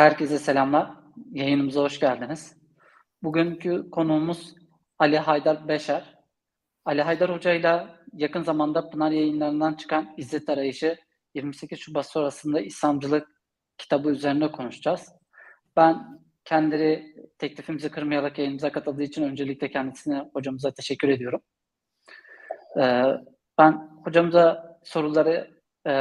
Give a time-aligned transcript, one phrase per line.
[0.00, 0.90] Herkese selamlar.
[1.32, 2.56] Yayınımıza hoş geldiniz.
[3.22, 4.54] Bugünkü konuğumuz
[4.98, 6.18] Ali Haydar Beşer.
[6.84, 10.96] Ali Haydar Hoca ile yakın zamanda Pınar yayınlarından çıkan İzzet Arayışı
[11.34, 13.28] 28 Şubat sonrasında İslamcılık
[13.78, 15.12] kitabı üzerine konuşacağız.
[15.76, 21.40] Ben kendileri teklifimizi kırmayarak yayınımıza katıldığı için öncelikle kendisine hocamıza teşekkür ediyorum.
[22.76, 23.02] Ee,
[23.58, 25.50] ben hocamıza soruları
[25.86, 25.92] e,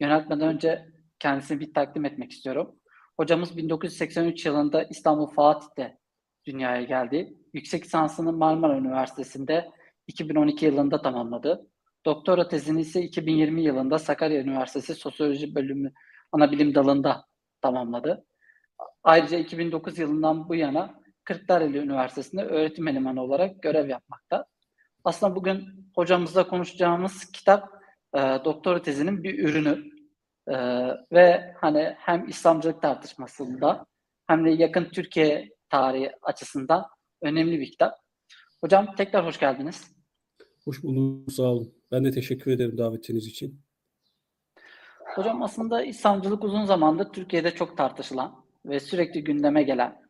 [0.00, 0.86] yöneltmeden önce
[1.18, 2.76] kendisini bir takdim etmek istiyorum.
[3.16, 5.98] Hocamız 1983 yılında İstanbul Fatih'te
[6.46, 7.34] dünyaya geldi.
[7.52, 9.70] Yüksek lisansını Marmara Üniversitesi'nde
[10.06, 11.66] 2012 yılında tamamladı.
[12.06, 15.92] Doktora tezini ise 2020 yılında Sakarya Üniversitesi Sosyoloji Bölümü
[16.32, 17.24] Anabilim Dalı'nda
[17.60, 18.24] tamamladı.
[19.02, 24.46] Ayrıca 2009 yılından bu yana Kırklareli Üniversitesi'nde öğretim elemanı olarak görev yapmakta.
[25.04, 27.68] Aslında bugün hocamızla konuşacağımız kitap
[28.14, 29.93] e, doktora tezinin bir ürünü.
[30.48, 30.54] Ee,
[31.12, 33.86] ve hani hem İslamcılık tartışmasında
[34.26, 36.86] hem de yakın Türkiye tarihi açısından
[37.22, 37.94] önemli bir kitap.
[38.60, 39.94] Hocam tekrar hoş geldiniz.
[40.64, 41.74] Hoş bulduk, sağ olun.
[41.92, 43.60] Ben de teşekkür ederim davetiniz için.
[45.14, 50.02] Hocam aslında İslamcılık uzun zamandır Türkiye'de çok tartışılan ve sürekli gündeme gelen,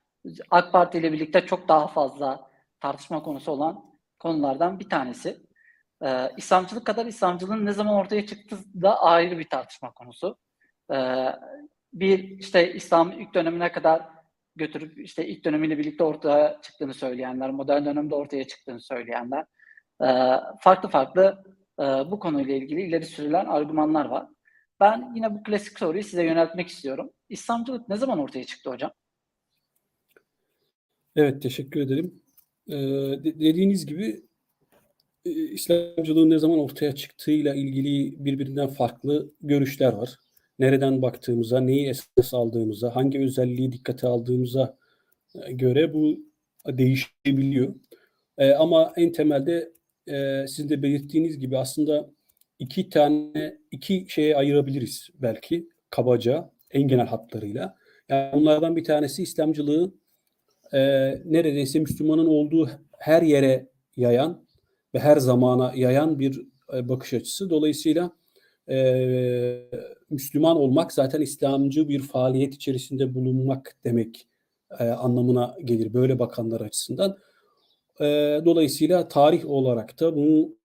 [0.51, 3.85] AK Parti ile birlikte çok daha fazla tartışma konusu olan
[4.19, 5.44] konulardan bir tanesi.
[6.05, 10.37] Ee, İslamcılık kadar İslamcılığın ne zaman ortaya çıktığı da ayrı bir tartışma konusu.
[10.93, 11.27] Ee,
[11.93, 14.03] bir işte İslam ilk dönemine kadar
[14.57, 19.45] götürüp işte ilk dönemiyle birlikte ortaya çıktığını söyleyenler, modern dönemde ortaya çıktığını söyleyenler,
[20.03, 20.09] e,
[20.61, 21.45] farklı farklı
[21.81, 24.27] e, bu konuyla ilgili ileri sürülen argümanlar var.
[24.81, 27.11] Ben yine bu klasik soruyu size yöneltmek istiyorum.
[27.29, 28.93] İslamcılık ne zaman ortaya çıktı hocam?
[31.17, 32.23] Evet, teşekkür ederim.
[32.69, 32.75] Ee,
[33.25, 34.23] dediğiniz gibi e,
[35.25, 40.19] İslamcılığın ne zaman ortaya çıktığıyla ilgili birbirinden farklı görüşler var.
[40.59, 44.79] Nereden baktığımıza, neyi esas aldığımıza, hangi özelliği dikkate aldığımıza
[45.35, 46.19] e, göre bu
[46.69, 47.75] değişebiliyor.
[48.39, 49.73] E, ama en temelde
[50.07, 52.11] e, sizin de belirttiğiniz gibi aslında
[52.59, 57.77] iki tane, iki şeye ayırabiliriz belki kabaca, en genel hatlarıyla.
[58.09, 59.95] Yani bunlardan bir tanesi İslamcılığı
[60.73, 60.79] e,
[61.25, 64.45] neredeyse Müslümanın olduğu her yere yayan
[64.95, 67.51] ve her zamana yayan bir e, bakış açısı.
[67.51, 68.11] Dolayısıyla
[68.69, 69.69] e,
[70.11, 74.27] Müslüman olmak zaten İslamcı bir faaliyet içerisinde bulunmak demek
[74.79, 77.17] e, anlamına gelir böyle bakanlar açısından.
[78.01, 78.05] E,
[78.45, 80.57] dolayısıyla tarih olarak da bunu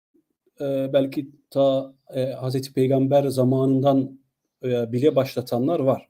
[0.62, 4.20] e, belki ta e, Hazreti Peygamber zamanından
[4.64, 6.10] e, bile başlatanlar var.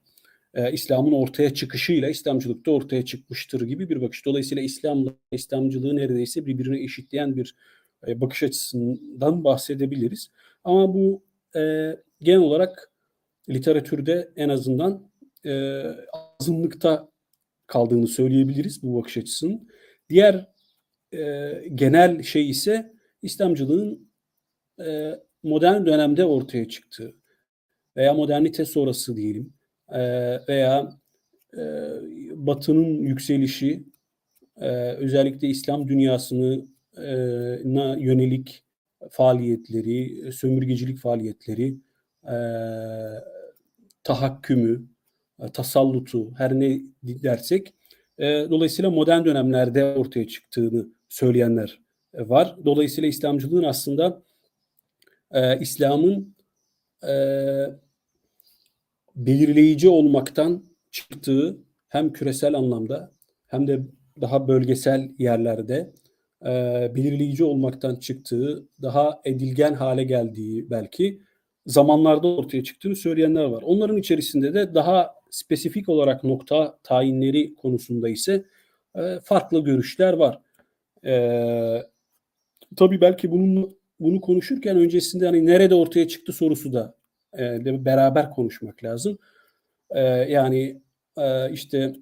[0.54, 4.26] E, İslam'ın ortaya çıkışıyla İslamcılık da ortaya çıkmıştır gibi bir bakış.
[4.26, 7.56] Dolayısıyla İslam'la İslamcılığı neredeyse birbirine eşitleyen bir
[8.08, 10.32] e, bakış açısından bahsedebiliriz.
[10.64, 11.24] Ama bu
[11.56, 12.92] e, genel olarak
[13.50, 15.10] literatürde en azından
[15.46, 15.84] e,
[16.40, 17.10] azınlıkta
[17.68, 19.68] kaldığını söyleyebiliriz bu bakış açısının.
[20.10, 20.50] Diğer
[21.14, 24.12] e, genel şey ise İslamcılığın
[24.86, 25.12] e,
[25.44, 27.16] modern dönemde ortaya çıktığı
[27.98, 29.54] veya modernite sonrası diyelim
[29.90, 30.00] e,
[30.48, 31.00] veya
[31.54, 31.62] e,
[32.36, 33.84] Batı'nın yükselişi
[34.58, 36.68] e, özellikle İslam dünyasını
[37.64, 38.64] na yönelik
[39.12, 41.78] faaliyetleri, sömürgecilik faaliyetleri,
[42.24, 42.36] e,
[44.04, 44.88] tahakkümü,
[45.40, 47.74] e, tasallutu her ne dersek
[48.18, 51.80] e, dolayısıyla modern dönemlerde ortaya çıktığını söyleyenler
[52.14, 52.56] var.
[52.66, 54.24] Dolayısıyla İslamcılığın aslında
[55.32, 56.36] e, İslam'ın
[57.08, 57.14] e,
[59.16, 61.58] belirleyici olmaktan çıktığı
[61.88, 63.12] hem küresel anlamda
[63.48, 63.80] hem de
[64.22, 65.94] daha bölgesel yerlerde
[66.46, 66.52] e,
[66.96, 71.22] belirleyici olmaktan çıktığı, daha edilgen hale geldiği belki
[71.66, 73.62] zamanlarda ortaya çıktığını söyleyenler var.
[73.66, 78.46] Onların içerisinde de daha spesifik olarak nokta tayinleri konusunda ise
[78.96, 80.40] e, farklı görüşler var.
[81.06, 81.84] E,
[82.76, 86.96] tabii belki bunun bunu konuşurken öncesinde hani nerede ortaya çıktı sorusu da
[87.40, 89.18] e, beraber konuşmak lazım.
[89.90, 90.82] E, yani
[91.18, 91.94] e, işte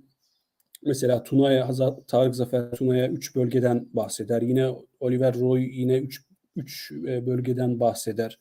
[0.88, 1.70] mesela Tuna'ya
[2.08, 4.42] Tarık Zafer Tuna'ya üç bölgeden bahseder.
[4.42, 4.70] Yine
[5.00, 6.22] Oliver Roy yine üç,
[6.56, 8.40] üç bölgeden bahseder.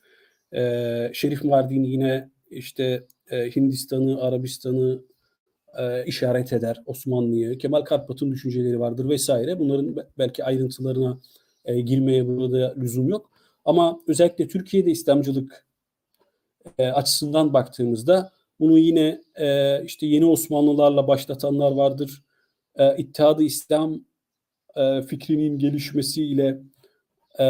[0.55, 5.03] E, Şerif Mardin yine işte e, Hindistan'ı, Arabistan'ı
[5.79, 7.59] e, işaret eder Osmanlı'yı.
[7.59, 9.59] Kemal Karpat'ın düşünceleri vardır vesaire.
[9.59, 11.19] Bunların belki ayrıntılarına
[11.65, 13.31] e, girmeye burada lüzum yok.
[13.65, 15.67] Ama özellikle Türkiye'de İslamcılık
[16.79, 22.23] e, açısından baktığımızda bunu yine e, işte yeni Osmanlılarla başlatanlar vardır.
[22.77, 24.01] E, İttihadı İslam
[24.77, 26.61] e, fikrinin gelişmesiyle
[27.39, 27.45] e,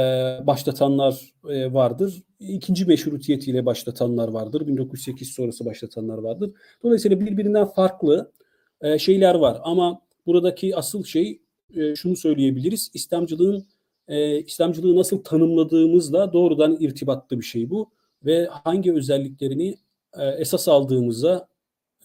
[0.47, 2.23] başlatanlar e, vardır.
[2.41, 4.67] İkinci meşrutiyetiyle başlatanlar vardır.
[4.67, 6.51] 1908 sonrası başlatanlar vardır.
[6.83, 8.33] Dolayısıyla birbirinden farklı
[8.99, 9.61] şeyler var.
[9.63, 11.41] Ama buradaki asıl şey
[11.97, 12.91] şunu söyleyebiliriz.
[12.95, 13.67] İslamcılığın
[14.47, 17.91] İslamcılığı nasıl tanımladığımızla doğrudan irtibatlı bir şey bu
[18.25, 19.77] ve hangi özelliklerini
[20.39, 21.49] esas aldığımıza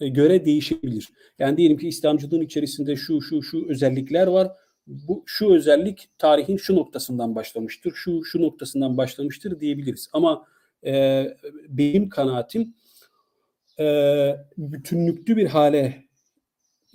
[0.08, 1.08] göre değişebilir.
[1.38, 4.48] Yani diyelim ki İslamcılığın içerisinde şu şu şu özellikler var.
[4.86, 10.08] Bu şu özellik tarihin şu noktasından başlamıştır, şu şu noktasından başlamıştır diyebiliriz.
[10.12, 10.46] Ama
[10.86, 11.24] e,
[11.68, 12.74] benim kanaatim
[13.78, 16.04] e, bütünlüklü bir hale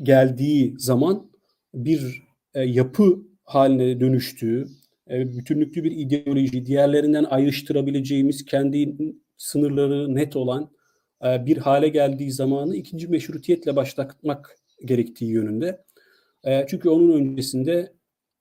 [0.04, 1.32] geldiği zaman
[1.74, 2.24] bir
[2.54, 4.68] e, yapı haline dönüştüğü,
[5.10, 8.96] e, bütünlüklü bir ideoloji, diğerlerinden ayrıştırabileceğimiz kendi
[9.38, 10.77] sınırları net olan e,
[11.24, 15.84] bir hale geldiği zamanı ikinci meşrutiyetle başlatmak gerektiği yönünde.
[16.44, 17.94] E, çünkü onun öncesinde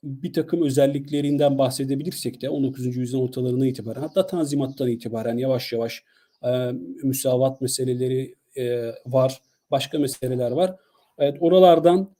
[0.02, 2.96] bir takım özelliklerinden bahsedebilirsek de 19.
[2.96, 6.04] yüzyılın ortalarına itibaren hatta Tanzimat'tan itibaren yavaş yavaş
[6.44, 10.76] e, müsavat meseleleri e, var, başka meseleler var.
[11.18, 12.16] Evet, oralardan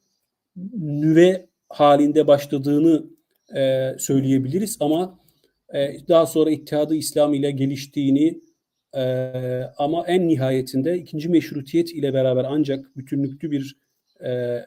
[0.76, 3.06] nüve halinde başladığını
[3.56, 5.18] e, söyleyebiliriz ama
[5.74, 8.40] e, daha sonra İttihadı İslam ile geliştiğini
[8.96, 9.02] e,
[9.78, 13.76] ama en nihayetinde ikinci meşrutiyet ile beraber ancak bütünlüklü bir
[14.20, 14.66] e, e,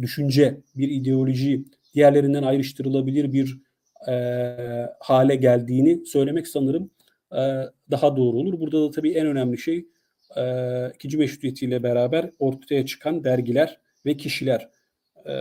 [0.00, 1.64] düşünce, bir ideoloji
[1.94, 3.58] diğerlerinden ayrıştırılabilir bir
[4.08, 4.56] e,
[5.00, 6.90] hale geldiğini söylemek sanırım
[7.32, 7.42] e,
[7.90, 8.60] daha doğru olur.
[8.60, 9.86] Burada da tabii en önemli şey
[10.36, 10.44] e,
[10.94, 14.68] ikinci meşrutiyetiyle beraber ortaya çıkan dergiler ve kişiler.
[15.26, 15.32] E,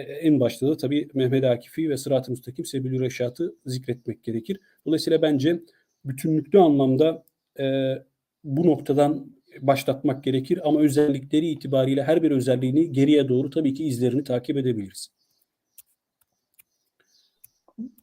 [0.00, 4.60] en başta da tabii Mehmet Akif'i ve Sırat-ı Müstakim Sebilü Reşat'ı zikretmek gerekir.
[4.86, 5.60] Dolayısıyla bence
[6.08, 7.24] bütünlüklü anlamda
[7.60, 7.94] e,
[8.44, 14.24] bu noktadan başlatmak gerekir ama özellikleri itibariyle her bir özelliğini geriye doğru tabii ki izlerini
[14.24, 15.08] takip edebiliriz.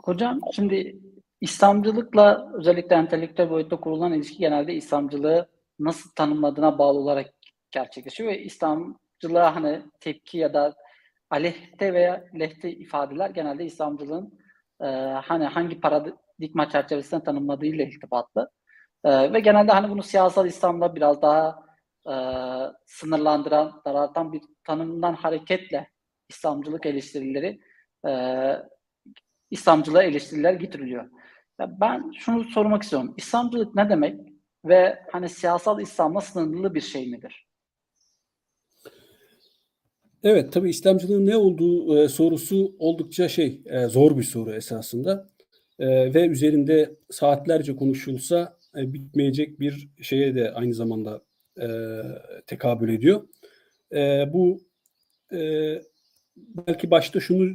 [0.04, 1.00] Hocam şimdi
[1.42, 5.48] İslamcılıkla özellikle entelektüel boyutta kurulan ilişki genelde İslamcılığı
[5.80, 7.34] nasıl tanımladığına bağlı olarak
[7.72, 10.76] gerçekleşiyor ve İslamcılığa hani tepki ya da
[11.30, 14.40] aleyhte veya lehte ifadeler genelde İslamcılığın
[14.82, 14.86] e,
[15.26, 18.50] hani hangi paradigma çerçevesinde tanımladığıyla irtibatlı.
[19.04, 21.66] E, ve genelde hani bunu siyasal İslam'la biraz daha
[22.10, 22.14] e,
[22.86, 25.90] sınırlandıran, daraltan bir tanımdan hareketle
[26.30, 27.60] İslamcılık eleştirileri
[28.08, 28.12] e,
[29.52, 31.10] İslamcılığa eleştiriler getiriliyor.
[31.60, 33.14] Ya ben şunu sormak istiyorum.
[33.18, 34.20] İslamcılık ne demek
[34.66, 37.48] ve hani siyasal İslam'la sınırlı bir şey midir?
[40.24, 45.30] Evet, tabii İslamcılığın ne olduğu e, sorusu oldukça şey e, zor bir soru esasında
[45.80, 51.22] e, ve üzerinde saatlerce konuşulsa e, bitmeyecek bir şeye de aynı zamanda
[51.62, 51.68] e,
[52.48, 53.28] tekabül ediyor.
[53.94, 54.62] E, bu
[55.34, 55.82] e,
[56.38, 57.54] belki başta şunu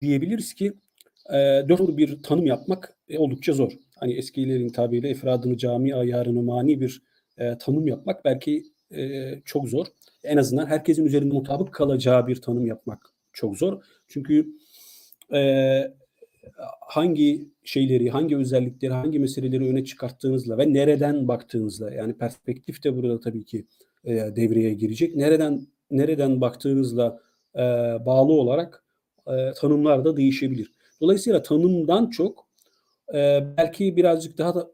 [0.00, 0.72] diyebiliriz ki
[1.30, 1.34] e,
[1.68, 3.72] dört bir tanım yapmak e, oldukça zor.
[4.00, 7.02] Hani eskilerin tabiriyle ifradını cami ayarını mani bir
[7.38, 8.64] e, tanım yapmak belki
[8.94, 9.86] e, çok zor.
[10.24, 13.82] En azından herkesin üzerinde mutabık kalacağı bir tanım yapmak çok zor.
[14.08, 14.46] Çünkü
[15.34, 15.92] e,
[16.80, 23.20] hangi şeyleri, hangi özellikleri, hangi meseleleri öne çıkarttığınızla ve nereden baktığınızla yani perspektif de burada
[23.20, 23.66] tabii ki
[24.04, 25.16] e, devreye girecek.
[25.16, 27.20] Nereden nereden baktığınızla
[27.54, 27.60] e,
[28.06, 28.84] bağlı olarak
[29.26, 30.72] e, tanımlar da değişebilir.
[31.00, 32.48] Dolayısıyla tanımdan çok
[33.14, 34.70] e, belki birazcık daha da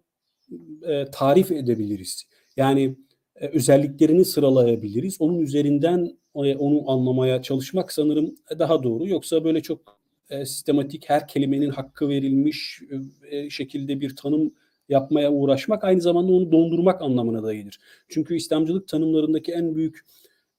[0.82, 2.25] e, tarif edebiliriz.
[2.56, 2.96] Yani
[3.37, 5.21] e, özelliklerini sıralayabiliriz.
[5.21, 9.09] Onun üzerinden e, onu anlamaya çalışmak sanırım daha doğru.
[9.09, 9.99] Yoksa böyle çok
[10.31, 12.83] e, sistematik her kelimenin hakkı verilmiş
[13.31, 14.53] e, şekilde bir tanım
[14.88, 17.81] yapmaya uğraşmak aynı zamanda onu dondurmak anlamına da gelir.
[18.09, 20.05] Çünkü İslamcılık tanımlarındaki en büyük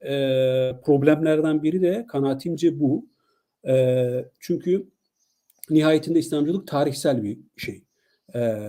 [0.02, 0.12] e,
[0.86, 3.06] problemlerden biri de kanaatimce bu.
[3.68, 4.88] E, çünkü
[5.70, 7.84] nihayetinde İslamcılık tarihsel bir şey.
[8.36, 8.60] E,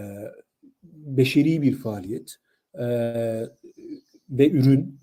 [0.82, 2.36] beşeri bir faaliyet
[2.78, 2.86] e,
[4.30, 5.00] ve ürün.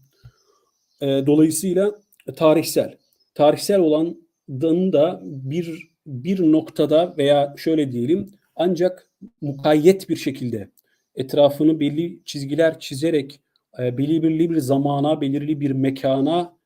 [1.02, 1.92] E, dolayısıyla
[2.36, 2.98] tarihsel.
[3.36, 9.10] Tarihsel olanın da bir bir noktada veya şöyle diyelim ancak
[9.42, 10.70] mukayyet bir şekilde
[11.16, 13.42] etrafını belli çizgiler çizerek
[13.80, 16.58] e, belirli bir zamana, belirli bir mekana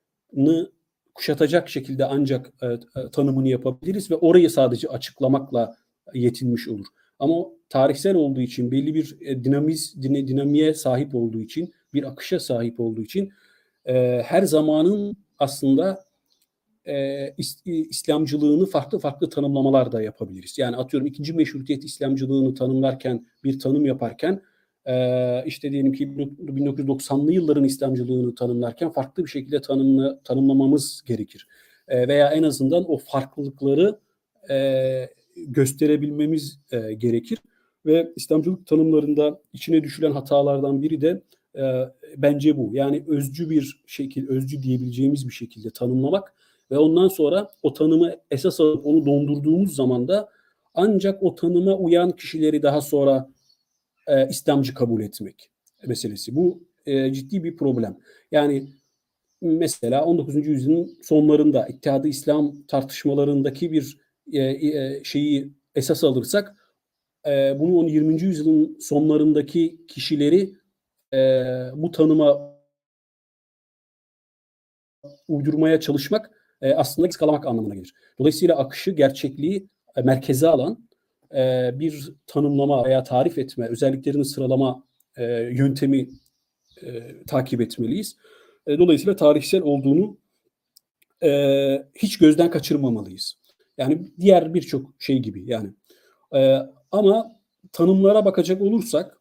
[1.15, 5.75] kuşatacak şekilde ancak e, e, tanımını yapabiliriz ve orayı sadece açıklamakla
[6.13, 6.85] yetinmiş olur.
[7.19, 12.39] Ama tarihsel olduğu için belli bir e, dinamiz din, dinamiğe sahip olduğu için bir akışa
[12.39, 13.33] sahip olduğu için
[13.85, 16.07] e, her zamanın aslında
[16.87, 17.33] e,
[17.65, 20.57] İslamcılığını farklı farklı tanımlamalar da yapabiliriz.
[20.57, 24.41] Yani atıyorum ikinci meşrutiyet İslamcılığını tanımlarken bir tanım yaparken
[24.85, 31.47] e, işte diyelim ki 1990'lı yılların İslamcılığını tanımlarken farklı bir şekilde tanımla, tanımlamamız gerekir.
[31.87, 33.99] E, veya en azından o farklılıkları
[34.49, 37.39] e, gösterebilmemiz e, gerekir.
[37.87, 41.21] Ve İslamcılık tanımlarında içine düşülen hatalardan biri de
[41.55, 41.63] e,
[42.17, 42.69] bence bu.
[42.73, 46.33] Yani özcü bir şekil, özcü diyebileceğimiz bir şekilde tanımlamak
[46.71, 50.29] ve ondan sonra o tanımı esas alıp onu dondurduğumuz zaman da
[50.73, 53.29] ancak o tanıma uyan kişileri daha sonra
[54.07, 55.49] e, İslamcı kabul etmek
[55.85, 56.35] meselesi.
[56.35, 57.97] Bu e, ciddi bir problem.
[58.31, 58.67] Yani
[59.41, 60.35] mesela 19.
[60.35, 63.97] yüzyılın sonlarında İttihadı İslam tartışmalarındaki bir
[64.33, 66.55] e, e, şeyi esas alırsak
[67.27, 68.21] e, bunu 20.
[68.21, 70.53] yüzyılın sonlarındaki kişileri
[71.13, 71.17] e,
[71.73, 72.57] bu tanıma
[75.27, 76.31] uydurmaya çalışmak
[76.61, 77.93] e, aslında ıskalamak anlamına gelir.
[78.19, 80.87] Dolayısıyla akışı, gerçekliği e, merkeze alan
[81.35, 84.83] e, bir tanımlama veya tarif etme, özelliklerini sıralama
[85.17, 86.09] e, yöntemi
[86.83, 88.17] e, takip etmeliyiz.
[88.67, 90.17] E, dolayısıyla tarihsel olduğunu
[91.23, 93.37] e, hiç gözden kaçırmamalıyız.
[93.77, 95.69] Yani diğer birçok şey gibi yani.
[96.35, 96.59] E,
[96.91, 97.35] ama
[97.71, 99.17] tanımlara bakacak olursak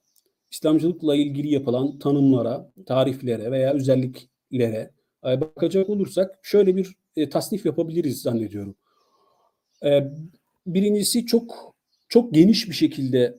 [0.50, 4.90] İslamcılıkla ilgili yapılan tanımlara, tariflere veya özelliklere
[5.26, 8.76] e, bakacak olursak şöyle bir e, tasnif yapabiliriz zannediyorum.
[9.84, 10.12] E,
[10.66, 11.76] birincisi çok
[12.08, 13.38] çok geniş bir şekilde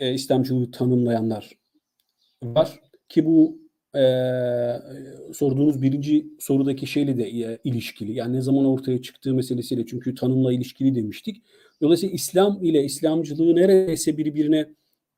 [0.00, 1.52] e, İslamcılığı tanımlayanlar
[2.42, 3.58] var ki bu
[3.94, 4.02] e,
[5.34, 8.12] sorduğunuz birinci sorudaki şeyle de e, ilişkili.
[8.12, 11.42] Yani ne zaman ortaya çıktığı meselesiyle çünkü tanımla ilişkili demiştik.
[11.82, 14.66] Dolayısıyla İslam ile İslamcılığı neredeyse birbirine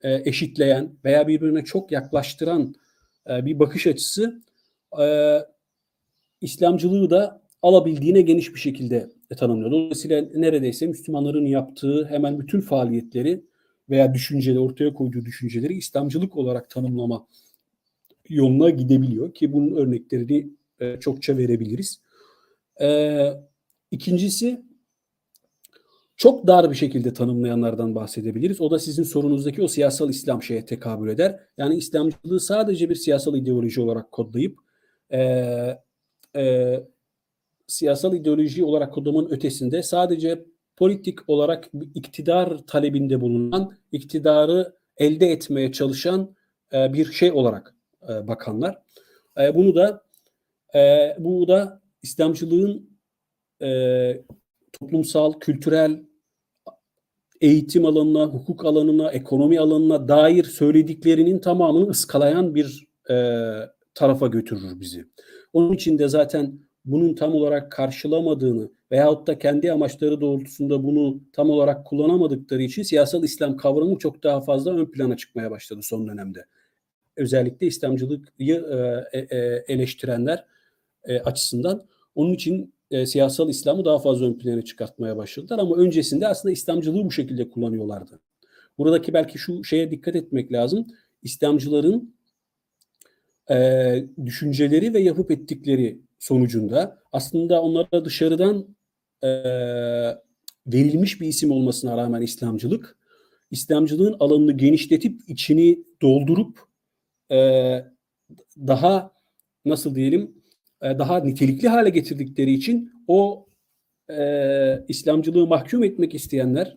[0.03, 2.75] e, eşitleyen veya birbirine çok yaklaştıran
[3.31, 4.43] e, bir bakış açısı
[5.01, 5.39] e,
[6.41, 9.71] İslamcılığı da alabildiğine geniş bir şekilde tanımlıyor.
[9.71, 13.45] Dolayısıyla neredeyse Müslümanların yaptığı hemen bütün faaliyetleri
[13.91, 17.27] veya düşünceleri, ortaya koyduğu düşünceleri İslamcılık olarak tanımlama
[18.29, 20.49] yoluna gidebiliyor ki bunun örneklerini
[20.81, 22.01] e, çokça verebiliriz.
[22.81, 23.31] E,
[23.91, 24.63] ikincisi
[26.21, 28.61] çok dar bir şekilde tanımlayanlardan bahsedebiliriz.
[28.61, 31.41] O da sizin sorunuzdaki o siyasal İslam şeye tekabül eder.
[31.59, 34.59] Yani İslamcılığı sadece bir siyasal ideoloji olarak kodlayıp
[35.11, 35.21] e,
[36.37, 36.77] e,
[37.67, 40.45] siyasal ideoloji olarak kodlamanın ötesinde sadece
[40.77, 46.35] politik olarak iktidar talebinde bulunan, iktidarı elde etmeye çalışan
[46.73, 47.75] e, bir şey olarak
[48.09, 48.83] e, bakanlar.
[49.41, 50.05] E, bunu da
[50.75, 52.91] e, bu da İslamcılığın
[53.63, 54.23] e,
[54.73, 56.10] toplumsal, kültürel,
[57.41, 63.15] eğitim alanına, hukuk alanına, ekonomi alanına dair söylediklerinin tamamını ıskalayan bir e,
[63.95, 65.05] tarafa götürür bizi.
[65.53, 71.51] Onun için de zaten bunun tam olarak karşılamadığını veyahut da kendi amaçları doğrultusunda bunu tam
[71.51, 76.47] olarak kullanamadıkları için siyasal İslam kavramı çok daha fazla ön plana çıkmaya başladı son dönemde.
[77.17, 80.45] Özellikle İslamcılığı e, e, eleştirenler
[81.05, 81.87] e, açısından.
[82.15, 87.05] Onun için e, siyasal İslam'ı daha fazla ön plana çıkartmaya başladılar ama öncesinde aslında İslamcılığı
[87.05, 88.21] bu şekilde kullanıyorlardı.
[88.79, 90.87] Buradaki belki şu şeye dikkat etmek lazım.
[91.23, 92.15] İslamcıların
[93.51, 98.77] e, düşünceleri ve yapıp ettikleri sonucunda aslında onlara dışarıdan
[99.23, 99.29] e,
[100.67, 102.97] verilmiş bir isim olmasına rağmen İslamcılık,
[103.51, 106.61] İslamcılığın alanını genişletip içini doldurup
[107.31, 107.39] e,
[108.57, 109.13] daha
[109.65, 110.40] nasıl diyelim
[110.83, 113.47] e, daha nitelikli hale getirdikleri için o
[114.11, 116.77] e, İslamcılığı mahkum etmek isteyenler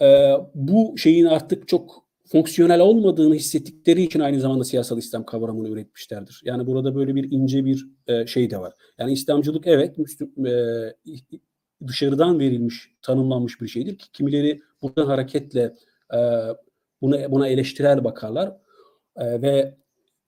[0.00, 2.02] e, bu şeyin artık çok
[2.32, 6.40] fonksiyonel olmadığını hissettikleri için aynı zamanda siyasal İslam kavramını üretmişlerdir.
[6.44, 8.72] Yani burada böyle bir ince bir e, şey de var.
[8.98, 10.52] Yani İslamcılık evet Müslüm, e,
[11.86, 15.74] dışarıdan verilmiş, tanımlanmış bir şeydir ki kimileri buradan hareketle
[16.14, 16.18] e,
[17.02, 18.56] buna, buna eleştirel bakarlar
[19.16, 19.74] e, ve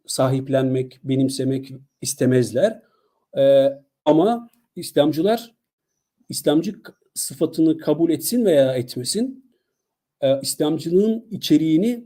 [0.07, 1.73] sahiplenmek, benimsemek
[2.05, 2.83] istemezler.
[3.39, 3.69] E,
[4.05, 5.55] ama İslamcılar
[6.29, 6.75] İslamcı
[7.15, 9.53] sıfatını kabul etsin veya etmesin
[10.21, 12.05] e, İslamcılığın içeriğini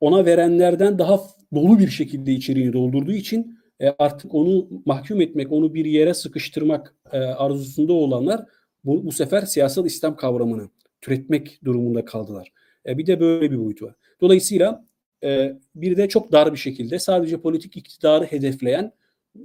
[0.00, 1.20] ona verenlerden daha
[1.54, 6.94] dolu bir şekilde içeriğini doldurduğu için e, artık onu mahkum etmek, onu bir yere sıkıştırmak
[7.12, 8.46] e, arzusunda olanlar
[8.84, 10.68] bu, bu sefer siyasal İslam kavramını
[11.00, 12.52] türetmek durumunda kaldılar.
[12.86, 13.94] E, bir de böyle bir boyut var.
[14.20, 14.84] Dolayısıyla
[15.24, 18.92] e, bir de çok dar bir şekilde sadece politik iktidarı hedefleyen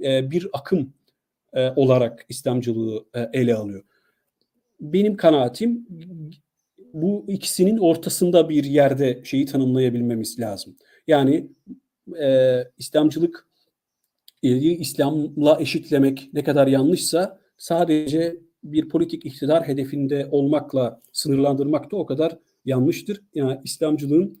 [0.02, 0.92] e, bir akım
[1.52, 3.82] e, olarak İslamcılığı e, ele alıyor.
[4.80, 5.86] Benim kanaatim
[6.92, 10.76] bu ikisinin ortasında bir yerde şeyi tanımlayabilmemiz lazım.
[11.06, 11.48] Yani
[12.20, 13.48] e, İslamcılık
[14.42, 22.38] İslam'la eşitlemek ne kadar yanlışsa sadece bir politik iktidar hedefinde olmakla sınırlandırmak da o kadar
[22.64, 23.22] yanlıştır.
[23.34, 24.38] Yani İslamcılığın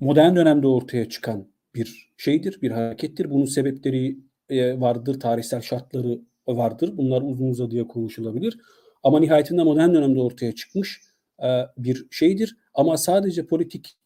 [0.00, 3.30] modern dönemde ortaya çıkan bir şeydir, bir harekettir.
[3.30, 6.96] Bunun sebepleri e, vardır, tarihsel şartları vardır.
[6.96, 8.58] Bunlar uzun uzadıya konuşulabilir.
[9.02, 11.00] Ama nihayetinde modern dönemde ortaya çıkmış
[11.42, 11.48] e,
[11.78, 12.56] bir şeydir.
[12.74, 13.98] Ama sadece politik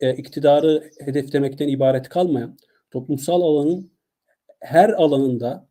[0.00, 2.58] e, iktidarı hedeflemekten ibaret kalmayan
[2.90, 3.92] toplumsal alanın
[4.60, 5.68] her alanında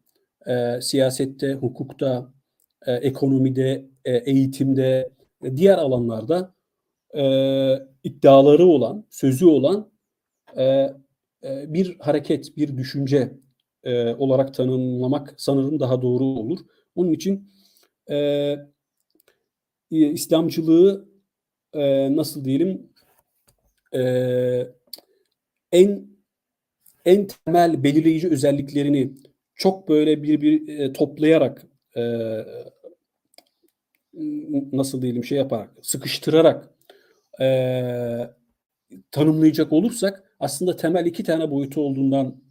[0.82, 2.34] siyasette, hukukta,
[2.86, 5.12] ekonomide, eğitimde,
[5.56, 6.53] diğer alanlarda
[7.16, 7.24] e,
[8.04, 9.92] iddiaları olan, sözü olan
[10.58, 10.64] e,
[11.44, 13.34] e, bir hareket, bir düşünce
[13.84, 16.60] e, olarak tanımlamak sanırım daha doğru olur.
[16.96, 17.50] Onun için
[18.12, 18.56] e,
[19.92, 21.10] İslamcılığı
[21.74, 22.90] e, nasıl diyelim
[23.96, 24.02] e,
[25.72, 26.14] en
[27.06, 29.14] en temel belirleyici özelliklerini
[29.56, 31.66] çok böyle bir bir e, toplayarak
[31.98, 32.02] e,
[34.74, 36.73] nasıl diyelim şey yaparak sıkıştırarak
[37.42, 38.30] e,
[39.12, 42.44] tanımlayacak olursak aslında temel iki tane boyutu olduğundan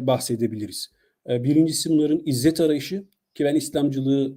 [0.00, 0.92] bahsedebiliriz.
[1.28, 4.36] E, birincisi bunların izzet arayışı ki ben İslamcılığı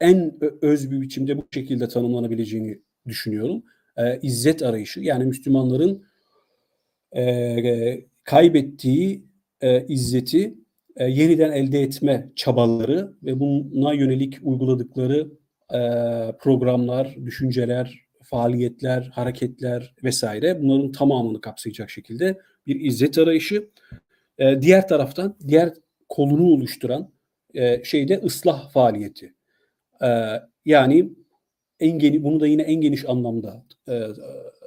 [0.00, 3.62] en öz bir biçimde bu şekilde tanımlanabileceğini düşünüyorum.
[3.96, 6.04] E, izzet arayışı yani Müslümanların
[7.16, 9.24] e, kaybettiği
[9.60, 10.54] e, izzeti
[10.96, 15.28] e, yeniden elde etme çabaları ve buna yönelik uyguladıkları
[15.74, 15.78] e,
[16.40, 23.70] programlar, düşünceler, faaliyetler, hareketler vesaire bunların tamamını kapsayacak şekilde bir izzet arayışı.
[24.38, 25.72] E, diğer taraftan diğer
[26.08, 27.12] kolunu oluşturan
[27.54, 29.34] e, şeyde ıslah faaliyeti.
[30.02, 30.08] E,
[30.64, 31.10] yani
[31.80, 34.02] en geniş, bunu da yine en geniş anlamda e,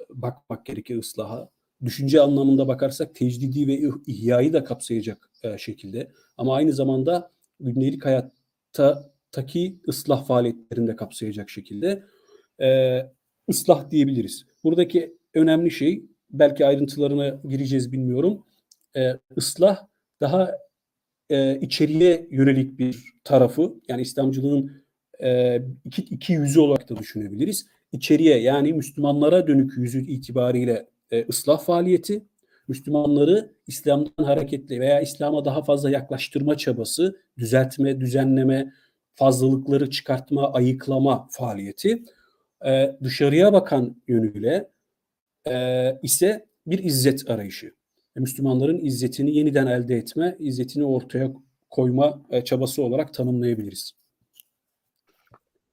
[0.09, 1.49] bakmak gerekir ıslaha.
[1.85, 6.11] Düşünce anlamında bakarsak tecdidi ve ihyayı da kapsayacak e, şekilde.
[6.37, 12.03] Ama aynı zamanda gündelik hayatta taki ıslah faaliyetlerinde kapsayacak şekilde
[12.61, 12.99] e,
[13.49, 14.45] ıslah diyebiliriz.
[14.63, 18.45] Buradaki önemli şey belki ayrıntılarına gireceğiz bilmiyorum.
[18.95, 19.87] E, ıslah
[20.21, 20.57] daha
[21.29, 24.83] e, içeriye yönelik bir tarafı yani İslamcılığın
[25.23, 27.67] e, iki, iki yüzü olarak da düşünebiliriz.
[27.91, 32.25] İçeriye yani Müslümanlara dönük yüzü itibariyle e, ıslah faaliyeti,
[32.67, 38.73] Müslümanları İslam'dan hareketli veya İslam'a daha fazla yaklaştırma çabası, düzeltme, düzenleme,
[39.15, 42.03] fazlalıkları çıkartma, ayıklama faaliyeti.
[42.65, 44.69] E, dışarıya bakan yönüyle
[45.47, 47.73] e, ise bir izzet arayışı.
[48.15, 51.31] Müslümanların izzetini yeniden elde etme, izzetini ortaya
[51.69, 53.91] koyma e, çabası olarak tanımlayabiliriz.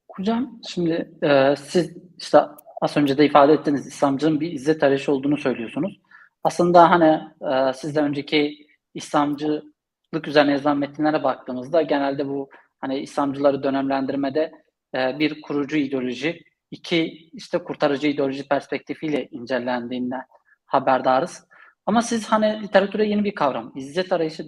[0.08, 2.38] Hocam şimdi e, siz işte
[2.80, 6.00] az önce de ifade ettiniz İslamcının bir izzet arayışı olduğunu söylüyorsunuz.
[6.44, 7.20] Aslında hani
[7.52, 12.48] e, sizden önceki İslamcılık üzerine yazılan metinlere baktığımızda genelde bu
[12.80, 14.52] hani İslamcıları dönemlendirmede
[14.94, 16.40] e, bir kurucu ideoloji,
[16.76, 20.22] iki işte kurtarıcı ideoloji perspektifiyle incelendiğinden
[20.66, 21.48] haberdarız.
[21.86, 24.46] Ama siz hani literatüre yeni bir kavram, izzet arayışı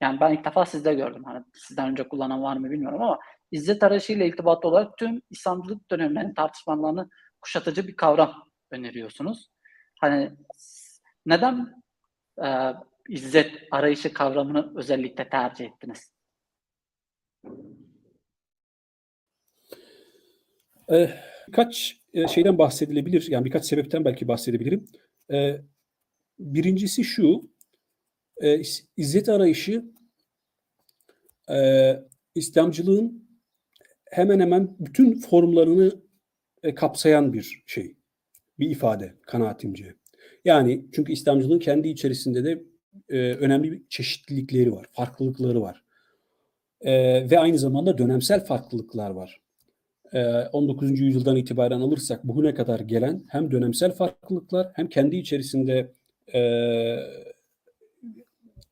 [0.00, 1.24] yani ben ilk defa sizde gördüm.
[1.24, 3.18] Hani sizden önce kullanan var mı bilmiyorum ama
[3.52, 7.08] izzet arayışı ile irtibatlı olarak tüm İslamcılık dönemlerinin tartışmalarını
[7.40, 8.34] kuşatıcı bir kavram
[8.70, 9.50] öneriyorsunuz.
[10.00, 10.30] Hani
[11.26, 11.82] neden
[12.44, 12.72] e,
[13.08, 16.12] izzet arayışı kavramını özellikle tercih ettiniz?
[20.92, 21.10] Ee,
[21.48, 23.26] birkaç e, şeyden bahsedilebilir.
[23.30, 24.84] Yani birkaç sebepten belki bahsedebilirim.
[25.32, 25.60] Ee,
[26.38, 27.50] birincisi şu.
[28.42, 28.62] E,
[28.96, 29.84] izzet arayışı
[31.50, 31.92] e,
[32.34, 33.28] İslamcılığın
[34.10, 36.00] hemen hemen bütün formlarını
[36.62, 37.96] e, kapsayan bir şey,
[38.58, 39.94] bir ifade kanaatimce.
[40.44, 42.62] Yani çünkü İslamcılığın kendi içerisinde de
[43.08, 45.84] e, önemli bir çeşitlilikleri var, farklılıkları var.
[46.80, 46.92] E,
[47.30, 49.40] ve aynı zamanda dönemsel farklılıklar var.
[50.12, 51.00] E, 19.
[51.00, 55.92] yüzyıldan itibaren alırsak bugüne kadar gelen hem dönemsel farklılıklar hem kendi içerisinde
[56.34, 56.40] e,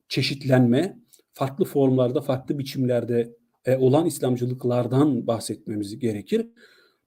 [0.09, 0.97] çeşitlenme,
[1.33, 3.33] farklı formlarda, farklı biçimlerde
[3.65, 6.47] e, olan İslamcılıklardan bahsetmemiz gerekir.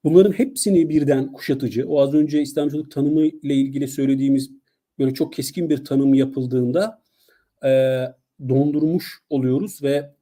[0.05, 4.51] Bunların hepsini birden kuşatıcı, o az önce İslamcılık tanımı ile ilgili söylediğimiz
[4.99, 7.03] böyle çok keskin bir tanım yapıldığında
[7.65, 8.05] e,
[8.49, 10.15] dondurmuş oluyoruz ve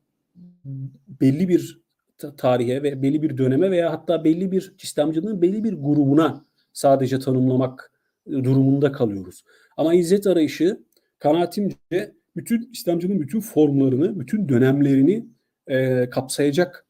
[1.21, 1.88] belli bir
[2.37, 7.93] tarihe ve belli bir döneme veya hatta belli bir İslamcılığın belli bir grubuna sadece tanımlamak
[8.31, 9.45] durumunda kalıyoruz.
[9.77, 10.81] Ama izzet arayışı
[11.19, 15.27] kanaatimce bütün İslamcılığın bütün formlarını, bütün dönemlerini
[15.67, 16.87] e, kapsayacak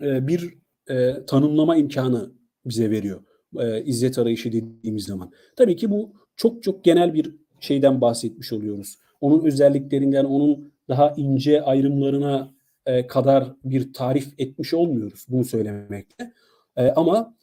[0.00, 0.54] e, bir
[0.90, 2.32] e, tanımlama imkanı
[2.66, 3.22] bize veriyor.
[3.58, 5.32] E, izzet arayışı dediğimiz zaman.
[5.56, 8.98] Tabii ki bu çok çok genel bir şeyden bahsetmiş oluyoruz.
[9.20, 12.52] Onun özelliklerinden, onun daha ince ayrımlarına
[12.86, 16.32] e, kadar bir tarif etmiş olmuyoruz bunu söylemekle.
[16.76, 17.36] E, ama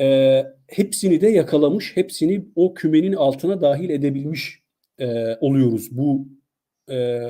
[0.00, 4.62] e, hepsini de yakalamış, hepsini o kümenin altına dahil edebilmiş
[4.98, 6.28] e, oluyoruz bu
[6.90, 7.20] e,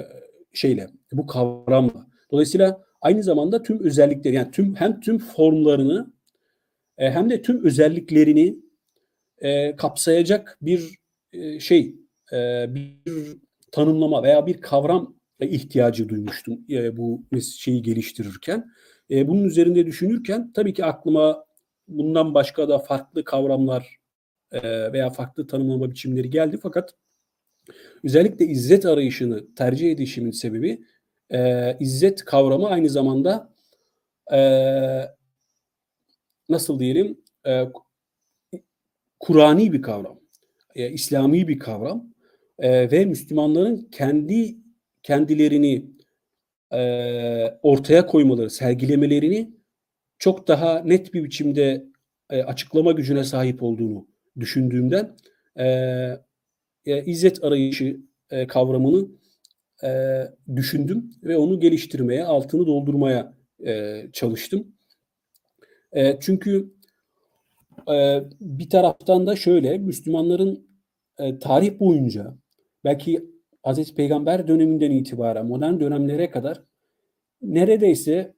[0.52, 2.06] şeyle, bu kavramla.
[2.30, 6.12] Dolayısıyla aynı zamanda tüm özellikleri yani tüm hem tüm formlarını
[6.98, 8.56] e, hem de tüm özelliklerini
[9.38, 10.94] e, kapsayacak bir
[11.32, 11.94] e, şey
[12.32, 12.96] e, bir
[13.72, 17.22] tanımlama veya bir kavram ihtiyacı duymuştum e, bu
[17.58, 18.72] şeyi geliştirirken.
[19.10, 21.44] E, bunun üzerinde düşünürken tabii ki aklıma
[21.88, 23.96] bundan başka da farklı kavramlar
[24.52, 26.94] e, veya farklı tanımlama biçimleri geldi fakat
[28.04, 30.84] özellikle izzet arayışını tercih edişimin sebebi
[31.32, 33.54] e, izzet kavramı aynı zamanda
[34.32, 34.40] e,
[36.48, 37.64] nasıl diyelim e,
[39.20, 40.20] Kur'ani bir kavram,
[40.74, 42.06] e, İslami bir kavram
[42.58, 44.61] e, ve Müslümanların kendi
[45.02, 45.86] kendilerini
[46.72, 46.80] e,
[47.62, 49.50] ortaya koymaları, sergilemelerini
[50.18, 51.84] çok daha net bir biçimde
[52.30, 54.06] e, açıklama gücüne sahip olduğunu
[54.40, 55.16] düşündüğümden
[55.56, 55.66] e,
[56.86, 59.08] e, izzet arayışı e, kavramını
[59.84, 59.90] e,
[60.56, 63.34] düşündüm ve onu geliştirmeye, altını doldurmaya
[63.66, 64.72] e, çalıştım.
[65.92, 66.72] E, çünkü
[67.92, 70.66] e, bir taraftan da şöyle, Müslümanların
[71.18, 72.34] e, tarih boyunca
[72.84, 73.31] belki
[73.62, 76.62] Hazreti Peygamber döneminden itibaren modern dönemlere kadar
[77.42, 78.34] neredeyse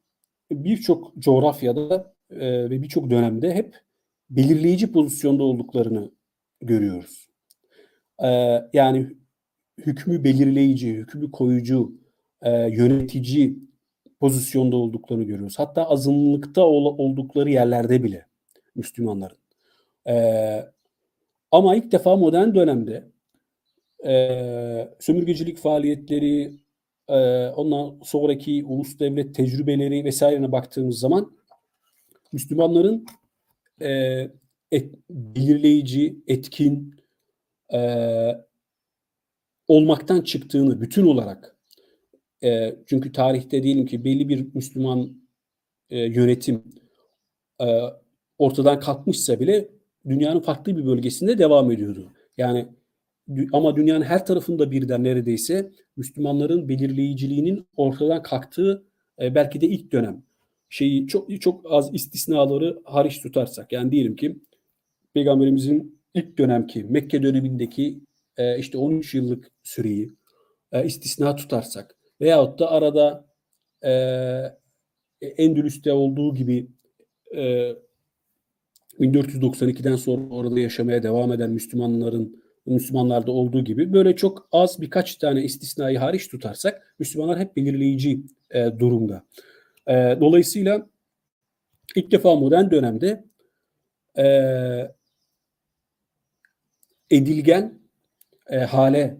[0.50, 3.80] birçok coğrafyada e, ve birçok dönemde hep
[4.30, 6.10] belirleyici pozisyonda olduklarını
[6.60, 7.28] görüyoruz.
[8.22, 8.28] E,
[8.72, 9.06] yani
[9.78, 11.92] hükmü belirleyici, hükmü koyucu,
[12.42, 13.58] e, yönetici
[14.20, 15.58] pozisyonda olduklarını görüyoruz.
[15.58, 18.26] Hatta azınlıkta ol, oldukları yerlerde bile
[18.74, 19.38] Müslümanların.
[20.08, 20.14] E,
[21.50, 23.13] ama ilk defa modern dönemde
[24.06, 26.52] e, sömürgecilik faaliyetleri,
[27.08, 31.36] e, ondan sonraki ulus devlet tecrübeleri vesairene baktığımız zaman
[32.32, 33.06] Müslümanların
[33.80, 33.88] e,
[34.72, 36.94] et, belirleyici, etkin
[37.72, 37.80] e,
[39.68, 41.56] olmaktan çıktığını bütün olarak
[42.44, 45.24] e, çünkü tarihte diyelim ki belli bir Müslüman
[45.90, 46.64] e, yönetim
[47.60, 47.80] e,
[48.38, 49.68] ortadan kalkmışsa bile
[50.08, 52.12] dünyanın farklı bir bölgesinde devam ediyordu.
[52.36, 52.68] Yani
[53.52, 58.84] ama dünyanın her tarafında birden neredeyse Müslümanların belirleyiciliğinin ortadan kalktığı
[59.22, 60.22] e, belki de ilk dönem.
[60.68, 64.38] Şeyi çok çok az istisnaları hariç tutarsak yani diyelim ki
[65.14, 68.00] peygamberimizin ilk dönemki Mekke dönemindeki
[68.36, 70.14] e, işte 13 yıllık süreyi
[70.72, 73.26] e, istisna tutarsak veyahut da arada
[73.84, 73.92] e,
[75.20, 76.68] Endülüs'te olduğu gibi
[77.36, 77.72] e,
[79.00, 85.44] 1492'den sonra orada yaşamaya devam eden Müslümanların Müslümanlarda olduğu gibi böyle çok az birkaç tane
[85.44, 89.24] istisnayı hariç tutarsak Müslümanlar hep belirleyici e, durumda.
[89.88, 90.86] E, dolayısıyla
[91.96, 93.24] ilk defa modern dönemde
[94.18, 94.26] e,
[97.10, 97.78] edilgen
[98.50, 99.16] e, hale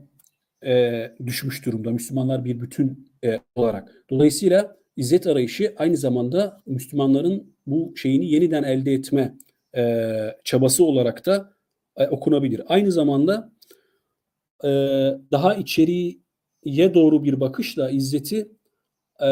[0.64, 4.04] e, düşmüş durumda Müslümanlar bir bütün e, olarak.
[4.10, 9.34] Dolayısıyla izzet arayışı aynı zamanda Müslümanların bu şeyini yeniden elde etme
[9.76, 11.53] e, çabası olarak da
[11.96, 12.62] e, okunabilir.
[12.66, 13.52] Aynı zamanda
[14.64, 14.68] e,
[15.32, 18.48] daha içeriye doğru bir bakışla izzeti
[19.22, 19.28] e,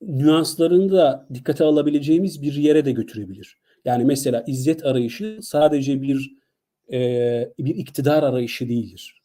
[0.00, 3.58] nüanslarını da dikkate alabileceğimiz bir yere de götürebilir.
[3.84, 6.36] Yani mesela izzet arayışı sadece bir
[6.92, 9.22] e, bir iktidar arayışı değildir.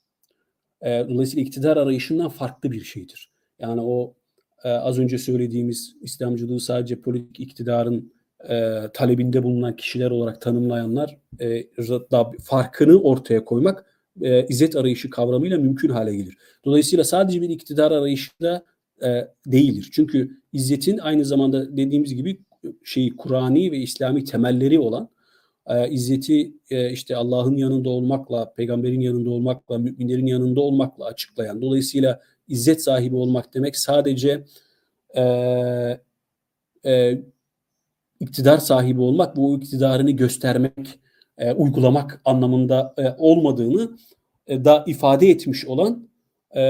[0.82, 3.32] E, dolayısıyla iktidar arayışından farklı bir şeydir.
[3.60, 4.16] Yani o
[4.64, 8.15] e, az önce söylediğimiz İslamcılığı sadece politik iktidarın
[8.50, 11.64] e, talebinde bulunan kişiler olarak tanımlayanlar e,
[12.12, 13.86] da farkını ortaya koymak
[14.22, 16.38] e, izzet arayışı kavramıyla mümkün hale gelir.
[16.66, 18.66] Dolayısıyla sadece bir iktidar arayışı da
[19.04, 19.90] e, değildir.
[19.92, 22.40] Çünkü izzetin aynı zamanda dediğimiz gibi
[22.84, 25.10] şeyi Kur'ani ve İslami temelleri olan
[25.68, 31.62] e, izzeti e, işte Allah'ın yanında olmakla, peygamberin yanında olmakla, müminlerin yanında olmakla açıklayan.
[31.62, 34.44] Dolayısıyla izzet sahibi olmak demek sadece
[35.18, 35.22] e,
[36.86, 37.22] e,
[38.20, 41.00] iktidar sahibi olmak, bu iktidarını göstermek,
[41.38, 43.98] e, uygulamak anlamında e, olmadığını
[44.48, 46.10] e, da ifade etmiş olan
[46.56, 46.62] e,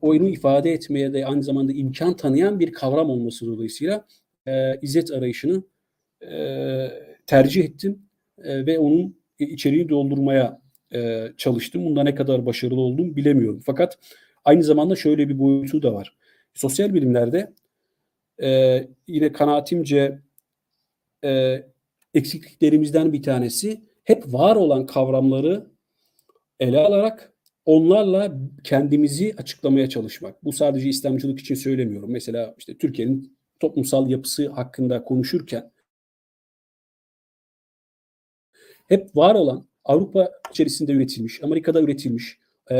[0.00, 4.04] oyunu ifade etmeye de aynı zamanda imkan tanıyan bir kavram olması dolayısıyla
[4.46, 5.62] e, izzet arayışını
[6.30, 6.88] e,
[7.26, 8.02] tercih ettim
[8.44, 10.60] e, ve onun içeriğini doldurmaya
[10.94, 11.84] e, çalıştım.
[11.84, 13.60] Bunda ne kadar başarılı oldum bilemiyorum.
[13.66, 13.98] Fakat
[14.44, 16.16] aynı zamanda şöyle bir boyutu da var.
[16.54, 17.52] Sosyal bilimlerde
[18.42, 20.18] e, yine kanaatimce
[21.24, 21.62] e,
[22.14, 25.66] eksikliklerimizden bir tanesi hep var olan kavramları
[26.60, 27.32] ele alarak
[27.64, 30.44] onlarla kendimizi açıklamaya çalışmak.
[30.44, 32.10] Bu sadece İslamcılık için söylemiyorum.
[32.10, 35.70] Mesela işte Türkiye'nin toplumsal yapısı hakkında konuşurken
[38.88, 42.38] hep var olan Avrupa içerisinde üretilmiş, Amerika'da üretilmiş,
[42.70, 42.76] e,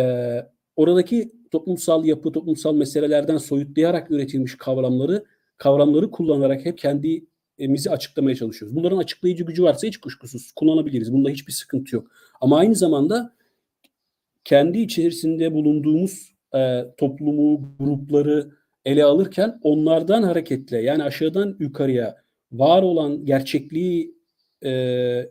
[0.77, 5.25] oradaki toplumsal yapı, toplumsal meselelerden soyutlayarak üretilmiş kavramları
[5.57, 7.27] kavramları kullanarak hep kendi
[7.59, 8.77] mizi açıklamaya çalışıyoruz.
[8.77, 11.13] Bunların açıklayıcı gücü varsa hiç kuşkusuz kullanabiliriz.
[11.13, 12.11] Bunda hiçbir sıkıntı yok.
[12.41, 13.35] Ama aynı zamanda
[14.45, 18.51] kendi içerisinde bulunduğumuz e, toplumu, grupları
[18.85, 22.17] ele alırken onlardan hareketle yani aşağıdan yukarıya
[22.53, 24.15] var olan gerçekliği
[24.65, 25.31] e,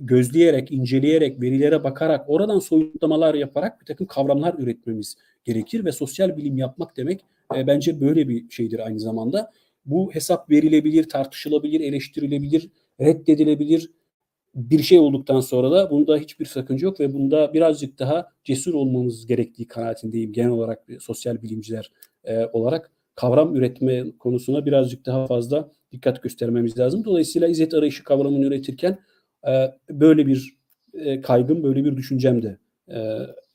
[0.00, 6.58] gözleyerek, inceleyerek, verilere bakarak, oradan soyutlamalar yaparak bir takım kavramlar üretmemiz gerekir ve sosyal bilim
[6.58, 7.20] yapmak demek
[7.56, 9.52] e, bence böyle bir şeydir aynı zamanda.
[9.88, 12.70] Bu hesap verilebilir, tartışılabilir, eleştirilebilir,
[13.00, 13.90] reddedilebilir
[14.54, 19.26] bir şey olduktan sonra da bunda hiçbir sakınca yok ve bunda birazcık daha cesur olmamız
[19.26, 21.92] gerektiği kanaatindeyim genel olarak sosyal bilimciler
[22.24, 27.04] e, olarak kavram üretme konusuna birazcık daha fazla dikkat göstermemiz lazım.
[27.04, 28.98] Dolayısıyla izzet arayışı kavramını üretirken
[29.48, 30.58] e, böyle bir
[30.94, 32.98] e, kaygım, böyle bir düşüncem de e,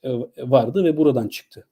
[0.03, 1.67] e, vardı ve buradan çıktı.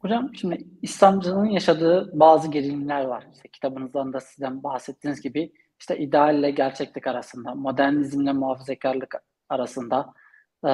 [0.00, 3.24] Hocam şimdi İslamcılığın yaşadığı bazı gerilimler var.
[3.34, 9.14] İşte kitabınızdan da sizden bahsettiğiniz gibi işte idealle gerçeklik arasında, modernizmle muhafazakarlık
[9.48, 10.12] arasında
[10.66, 10.70] e,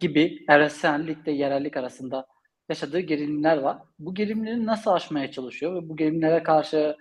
[0.00, 2.26] gibi evrensellikle yerellik arasında
[2.68, 3.78] yaşadığı gerilimler var.
[3.98, 6.96] Bu gerilimleri nasıl aşmaya çalışıyor ve bu gerilimlere karşı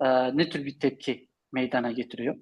[0.00, 2.36] e, ne tür bir tepki meydana getiriyor?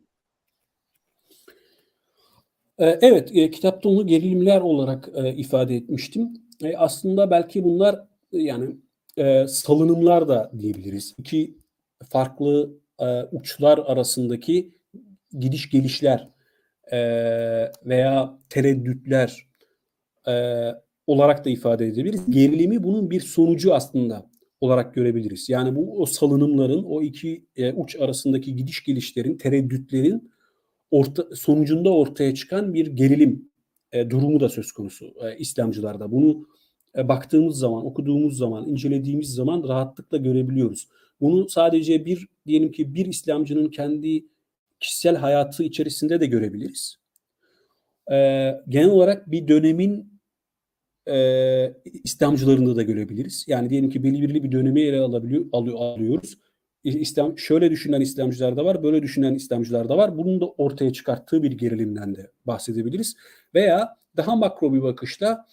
[2.78, 6.32] Evet, kitapta onu gerilimler olarak ifade etmiştim.
[6.76, 8.76] Aslında belki bunlar yani
[9.16, 11.14] e, salınımlar da diyebiliriz.
[11.18, 11.58] İki
[12.08, 14.74] farklı e, uçlar arasındaki
[15.38, 16.28] gidiş gelişler
[16.92, 16.98] e,
[17.86, 19.46] veya tereddütler
[20.28, 20.34] e,
[21.06, 22.30] olarak da ifade edebiliriz.
[22.30, 25.48] Gerilimi bunun bir sonucu aslında olarak görebiliriz.
[25.48, 30.32] Yani bu o salınımların, o iki e, uç arasındaki gidiş gelişlerin, tereddütlerin
[30.90, 33.48] orta, sonucunda ortaya çıkan bir gerilim
[33.92, 36.12] e, durumu da söz konusu e, İslamcılarda.
[36.12, 36.46] Bunu
[36.96, 40.88] baktığımız zaman, okuduğumuz zaman, incelediğimiz zaman rahatlıkla görebiliyoruz.
[41.20, 44.24] Bunu sadece bir diyelim ki bir İslamcının kendi
[44.80, 46.96] kişisel hayatı içerisinde de görebiliriz.
[48.12, 48.16] E,
[48.68, 50.20] genel olarak bir dönemin
[51.08, 51.74] e,
[52.04, 53.44] İslamcılarında da görebiliriz.
[53.48, 56.38] Yani diyelim ki belirli bir dönemi ele alabiliyor, alıyor, alıyoruz.
[56.84, 60.18] İslam şöyle düşünen İslamcılar da var, böyle düşünen İslamcılar da var.
[60.18, 63.14] Bunun da ortaya çıkarttığı bir gerilimden de bahsedebiliriz.
[63.54, 65.46] Veya daha makro bir bakışta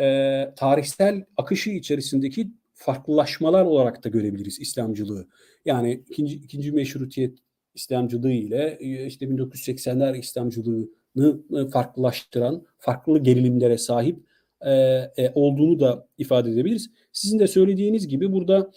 [0.00, 5.26] e, tarihsel akışı içerisindeki farklılaşmalar olarak da görebiliriz İslamcılığı.
[5.64, 7.38] Yani ikinci, ikinci meşrutiyet
[7.74, 14.18] İslamcılığı ile işte 1980'ler İslamcılığını farklılaştıran, farklı gerilimlere sahip
[14.60, 14.72] e,
[15.16, 16.90] e, olduğunu da ifade edebiliriz.
[17.12, 18.70] Sizin de söylediğiniz gibi burada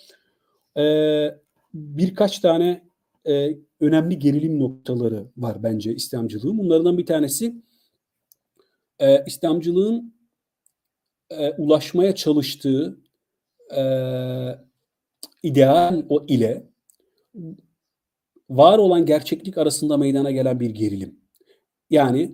[0.78, 0.84] e,
[1.74, 2.84] birkaç tane
[3.28, 6.58] e, önemli gerilim noktaları var bence İslamcılığın.
[6.58, 7.56] Bunlardan bir tanesi
[9.00, 10.14] e, İslamcılığın
[11.30, 12.98] e, ulaşmaya çalıştığı
[13.76, 13.84] e,
[15.44, 16.64] ideal o ile
[18.50, 21.20] var olan gerçeklik arasında meydana gelen bir gerilim.
[21.90, 22.32] Yani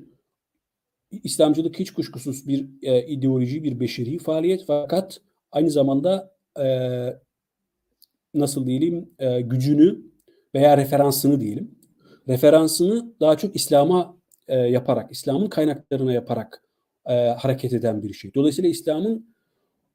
[1.23, 5.21] İslamcılık hiç kuşkusuz bir e, ideoloji, bir beşeri faaliyet fakat
[5.51, 6.67] aynı zamanda e,
[8.33, 10.01] nasıl diyelim e, gücünü
[10.55, 11.79] veya referansını diyelim.
[12.27, 16.63] Referansını daha çok İslam'a e, yaparak, İslam'ın kaynaklarına yaparak
[17.09, 18.33] e, hareket eden bir şey.
[18.33, 19.35] Dolayısıyla İslam'ın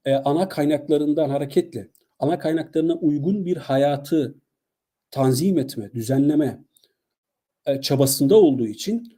[0.04, 4.34] e, ana kaynaklarından hareketle, ana kaynaklarına uygun bir hayatı
[5.10, 6.64] tanzim etme, düzenleme
[7.66, 9.16] e, çabasında olduğu için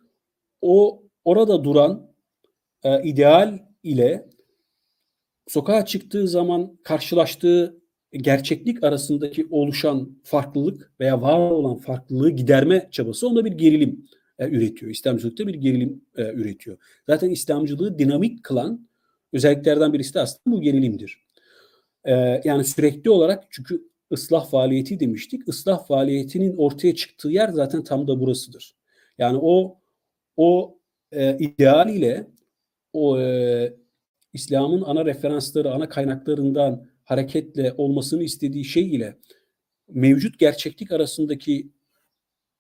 [0.63, 2.11] o orada duran
[2.85, 4.29] e, ideal ile
[5.47, 7.81] sokağa çıktığı zaman karşılaştığı
[8.13, 14.07] gerçeklik arasındaki oluşan farklılık veya var olan farklılığı giderme çabası onda bir gerilim
[14.39, 14.93] e, üretiyor.
[14.93, 16.79] İslamcılıkta bir gerilim e, üretiyor.
[17.07, 18.89] Zaten İslamcılığı dinamik kılan
[19.33, 21.27] özelliklerden birisi de aslında bu gerilimdir.
[22.05, 25.49] E, yani sürekli olarak çünkü ıslah faaliyeti demiştik.
[25.49, 28.77] Islah faaliyetinin ortaya çıktığı yer zaten tam da burasıdır.
[29.19, 29.79] Yani o
[30.37, 30.79] o
[31.13, 32.27] e, ideal ile
[32.93, 33.75] o e,
[34.33, 39.17] İslam'ın ana referansları, ana kaynaklarından hareketle olmasını istediği şey ile
[39.89, 41.71] mevcut gerçeklik arasındaki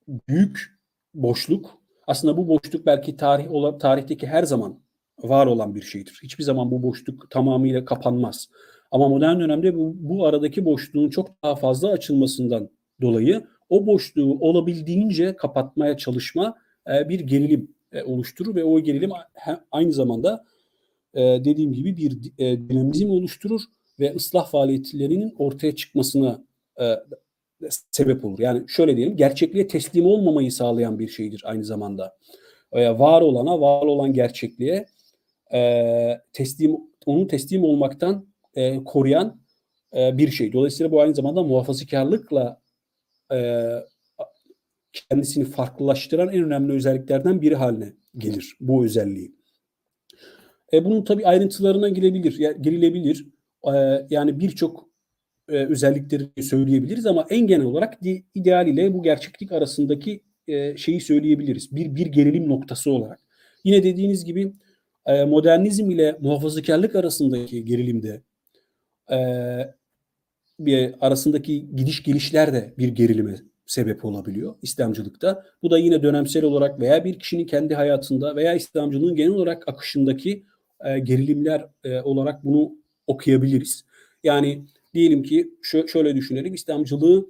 [0.09, 0.76] büyük
[1.23, 4.81] boşluk aslında bu boşluk belki tarih olan tarihteki her zaman
[5.23, 6.21] var olan bir şeydir.
[6.23, 8.49] Hiçbir zaman bu boşluk tamamıyla kapanmaz.
[8.91, 15.37] Ama modern dönemde bu, bu aradaki boşluğun çok daha fazla açılmasından dolayı o boşluğu olabildiğince
[15.37, 16.55] kapatmaya çalışma
[16.89, 19.11] e, bir gerilim e, oluşturur ve o gerilim
[19.73, 20.45] aynı zamanda
[21.15, 23.61] e, dediğim gibi bir e, dinamizm oluşturur
[24.01, 26.45] ve ıslah faaliyetlerinin ortaya çıkmasına
[26.81, 26.95] e,
[27.91, 28.39] sebep olur.
[28.39, 32.17] Yani şöyle diyelim gerçekliğe teslim olmamayı sağlayan bir şeydir aynı zamanda.
[32.73, 34.87] E, var olana, var olan gerçekliğe
[35.53, 39.41] e, teslim onun teslim olmaktan e, koruyan
[39.97, 40.53] e, bir şey.
[40.53, 42.61] Dolayısıyla bu aynı zamanda muhafazakarlıkla
[43.33, 43.71] e,
[44.93, 49.37] kendisini farklılaştıran en önemli özelliklerden biri haline gelir bu özelliği.
[50.73, 53.27] E, bunun tabii ayrıntılarına girebilir, girilebilir.
[53.75, 54.86] E, yani birçok
[55.49, 57.99] e, özellikleri söyleyebiliriz ama en genel olarak
[58.35, 61.77] ideal ile bu gerçeklik arasındaki e, şeyi söyleyebiliriz.
[61.77, 63.19] Bir bir gerilim noktası olarak.
[63.65, 64.53] Yine dediğiniz gibi
[65.07, 68.23] e, modernizm ile muhafazakarlık arasındaki gerilimde
[69.11, 69.19] e,
[70.61, 75.45] bir arasındaki gidiş gelişler de bir gerilime sebep olabiliyor İslamcılıkta.
[75.63, 80.45] Bu da yine dönemsel olarak veya bir kişinin kendi hayatında veya İslamcılığın genel olarak akışındaki
[80.85, 82.73] e, gerilimler e, olarak bunu
[83.07, 83.85] okuyabiliriz.
[84.25, 84.65] Yani
[84.97, 87.27] diyelim ki şö- şöyle düşünelim İslamcılığı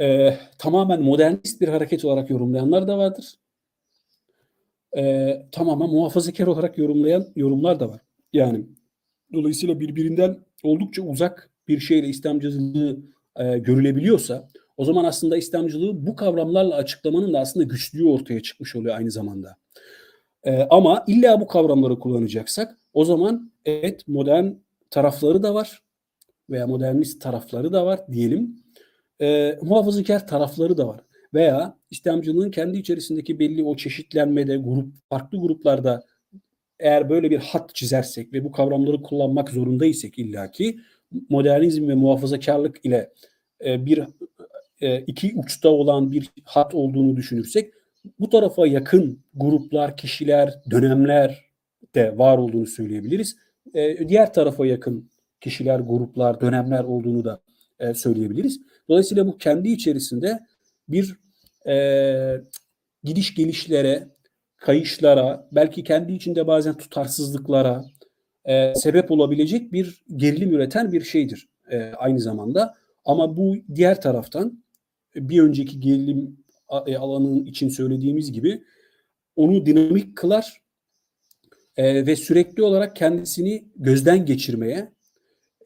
[0.00, 3.34] e, tamamen modernist bir hareket olarak yorumlayanlar da vardır.
[4.96, 8.00] E, tamamen muhafazakar olarak yorumlayan yorumlar da var.
[8.32, 8.66] Yani
[9.32, 12.98] dolayısıyla birbirinden oldukça uzak bir şeyle İslamcılığı
[13.36, 18.96] e, görülebiliyorsa o zaman aslında İslamcılığı bu kavramlarla açıklamanın da aslında güçlüğü ortaya çıkmış oluyor
[18.96, 19.56] aynı zamanda.
[20.44, 24.50] E, ama illa bu kavramları kullanacaksak o zaman evet modern
[24.90, 25.82] tarafları da var
[26.50, 28.56] veya modernist tarafları da var diyelim.
[29.20, 31.00] E, muhafazakar tarafları da var.
[31.34, 36.04] Veya İslamcılığın kendi içerisindeki belli o çeşitlenmede, grup farklı gruplarda
[36.78, 40.78] eğer böyle bir hat çizersek ve bu kavramları kullanmak zorundaysak illaki
[41.28, 43.12] modernizm ve muhafazakarlık ile
[43.64, 44.02] e, bir
[44.80, 47.72] e, iki uçta olan bir hat olduğunu düşünürsek
[48.20, 51.44] bu tarafa yakın gruplar, kişiler, dönemler
[51.94, 53.36] de var olduğunu söyleyebiliriz.
[53.74, 57.40] E, diğer tarafa yakın kişiler, gruplar, dönemler olduğunu da
[57.78, 58.60] e, söyleyebiliriz.
[58.88, 60.40] Dolayısıyla bu kendi içerisinde
[60.88, 61.16] bir
[61.68, 62.40] e,
[63.04, 64.08] gidiş gelişlere,
[64.56, 67.84] kayışlara, belki kendi içinde bazen tutarsızlıklara
[68.44, 72.74] e, sebep olabilecek bir gerilim üreten bir şeydir e, aynı zamanda.
[73.04, 74.64] Ama bu diğer taraftan
[75.14, 76.44] bir önceki gerilim
[76.86, 78.62] e, alanının için söylediğimiz gibi
[79.36, 80.62] onu dinamik kılar
[81.76, 84.92] e, ve sürekli olarak kendisini gözden geçirmeye,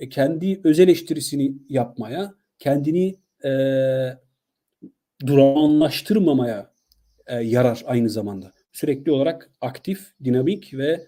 [0.02, 3.52] e, kendi öz eleştirisini yapmaya, kendini e,
[5.26, 6.72] duranlaştırmamaya
[7.26, 8.52] e, yarar aynı zamanda.
[8.72, 11.06] Sürekli olarak aktif, dinamik ve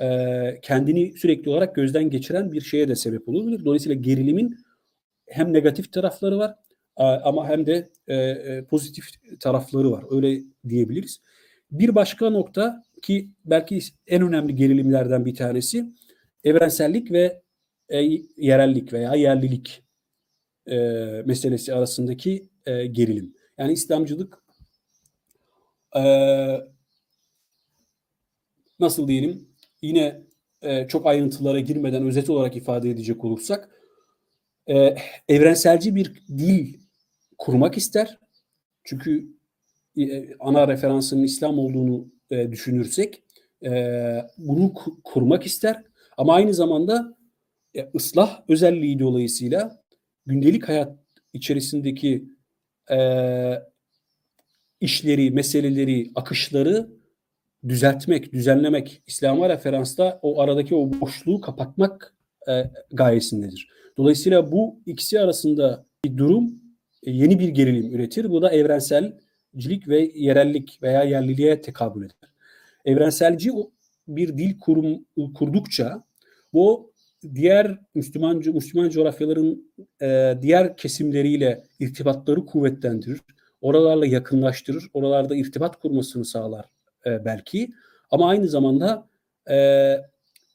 [0.00, 3.64] e, kendini sürekli olarak gözden geçiren bir şeye de sebep olabilir.
[3.64, 4.58] Dolayısıyla gerilimin
[5.26, 6.54] hem negatif tarafları var
[6.96, 9.04] ama hem de e, e, pozitif
[9.40, 10.04] tarafları var.
[10.10, 11.20] Öyle diyebiliriz.
[11.70, 15.84] Bir başka nokta ki belki en önemli gerilimlerden bir tanesi
[16.44, 17.42] evrensellik ve
[17.88, 17.98] e,
[18.36, 19.82] yerellik veya yerlilik
[20.66, 20.76] e,
[21.26, 23.34] meselesi arasındaki e, gerilim.
[23.58, 24.42] Yani İslamcılık
[25.96, 26.02] e,
[28.80, 29.48] nasıl diyelim
[29.82, 30.22] yine
[30.62, 33.70] e, çok ayrıntılara girmeden özet olarak ifade edecek olursak
[34.68, 34.96] e,
[35.28, 36.78] evrenselci bir dil
[37.38, 38.18] kurmak ister.
[38.84, 39.28] Çünkü
[39.98, 43.22] e, ana referansının İslam olduğunu e, düşünürsek
[43.64, 43.70] e,
[44.38, 45.82] bunu ku- kurmak ister.
[46.16, 47.16] Ama aynı zamanda
[47.76, 49.82] e, ıslah özelliği dolayısıyla
[50.26, 50.98] gündelik hayat
[51.32, 52.24] içerisindeki
[52.90, 52.98] e,
[54.80, 56.88] işleri, meseleleri, akışları
[57.68, 62.14] düzeltmek, düzenlemek, İslam'a referansta o aradaki o boşluğu kapatmak
[62.48, 63.68] e, gayesindedir.
[63.96, 66.54] Dolayısıyla bu ikisi arasında bir durum
[67.02, 68.30] e, yeni bir gerilim üretir.
[68.30, 72.30] Bu da evrenselcilik ve yerellik veya yerliliğe tekabül eder.
[72.84, 73.50] Evrenselci
[74.08, 76.04] bir dil kurum kurdukça
[76.52, 76.92] bu
[77.34, 83.20] diğer Müslüman Müslüman coğrafyaların e, diğer kesimleriyle irtibatları kuvvetlendirir.
[83.60, 84.84] Oralarla yakınlaştırır.
[84.92, 86.64] Oralarda irtibat kurmasını sağlar
[87.06, 87.70] e, belki.
[88.10, 89.08] Ama aynı zamanda
[89.50, 89.96] e,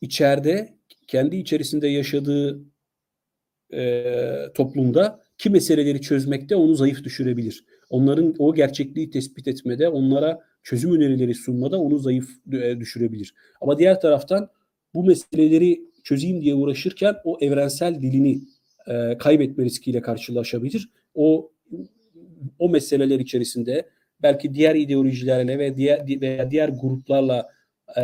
[0.02, 0.74] içeride
[1.08, 2.62] kendi içerisinde yaşadığı
[3.74, 4.04] e,
[4.54, 7.65] toplumda ki meseleleri çözmekte onu zayıf düşürebilir.
[7.89, 13.34] Onların o gerçekliği tespit etmede, onlara çözüm önerileri sunmada onu zayıf e, düşürebilir.
[13.62, 14.50] Ama diğer taraftan
[14.93, 18.42] bu meseleleri çözeyim diye uğraşırken o evrensel dilini
[18.88, 20.90] e, kaybetme riskiyle karşılaşabilir.
[21.16, 21.52] O
[22.60, 23.90] o meseleler içerisinde
[24.23, 27.50] belki diğer ideolojilerle ve diğer veya diğer gruplarla
[27.98, 28.04] e,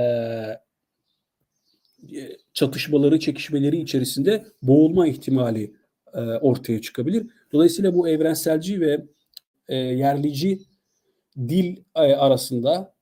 [2.53, 5.73] çatışmaları, çekişmeleri içerisinde boğulma ihtimali
[6.13, 7.27] e, ortaya çıkabilir.
[7.53, 9.05] Dolayısıyla bu evrenselci ve
[9.67, 10.59] e, yerlici
[11.37, 12.93] dil e, arasında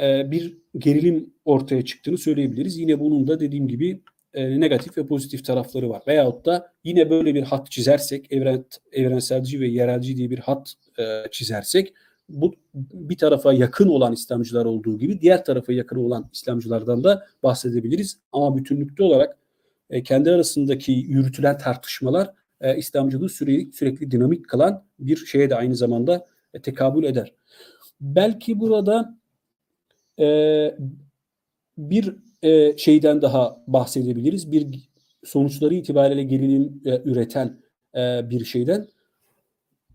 [0.00, 2.78] e, bir gerilim ortaya çıktığını söyleyebiliriz.
[2.78, 4.00] Yine bunun da dediğim gibi
[4.34, 6.02] e, negatif ve pozitif tarafları var.
[6.06, 11.22] Veyahut da yine böyle bir hat çizersek, evren, evrenselci ve yerelci diye bir hat e,
[11.30, 11.94] çizersek,
[12.28, 18.18] bu bir tarafa yakın olan İslamcılar olduğu gibi diğer tarafa yakın olan İslamcılardan da bahsedebiliriz.
[18.32, 19.38] Ama bütünlükte olarak
[19.90, 25.76] e, kendi arasındaki yürütülen tartışmalar e, İslamcılığı sürekli, sürekli dinamik kılan bir şeye de aynı
[25.76, 27.32] zamanda e, tekabül eder.
[28.00, 29.18] Belki burada
[30.18, 30.26] e,
[31.78, 34.52] bir e, şeyden daha bahsedebiliriz.
[34.52, 34.88] Bir
[35.24, 37.58] sonuçları itibariyle gerilim e, üreten
[37.96, 38.88] e, bir şeyden.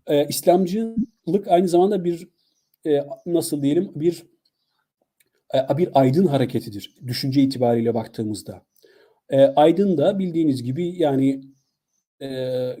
[0.06, 2.28] E, İslamcılık aynı zamanda bir
[2.86, 4.22] e, nasıl diyelim bir
[5.54, 8.62] e, bir aydın hareketidir düşünce itibariyle baktığımızda.
[9.28, 11.40] E, aydın da bildiğiniz gibi yani
[12.22, 12.28] e,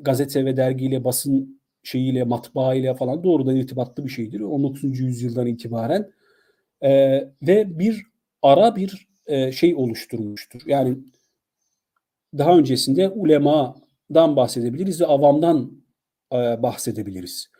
[0.00, 5.00] gazete ve dergiyle basın şeyiyle matbaa ile falan doğrudan irtibatlı bir şeydir 19.
[5.00, 6.10] yüzyıldan itibaren
[6.80, 6.90] e,
[7.42, 8.02] ve bir
[8.42, 10.62] ara bir e, şey oluşturmuştur.
[10.66, 10.98] Yani
[12.38, 15.72] daha öncesinde ulemadan bahsedebiliriz ve avamdan
[16.32, 17.50] e, bahsedebiliriz.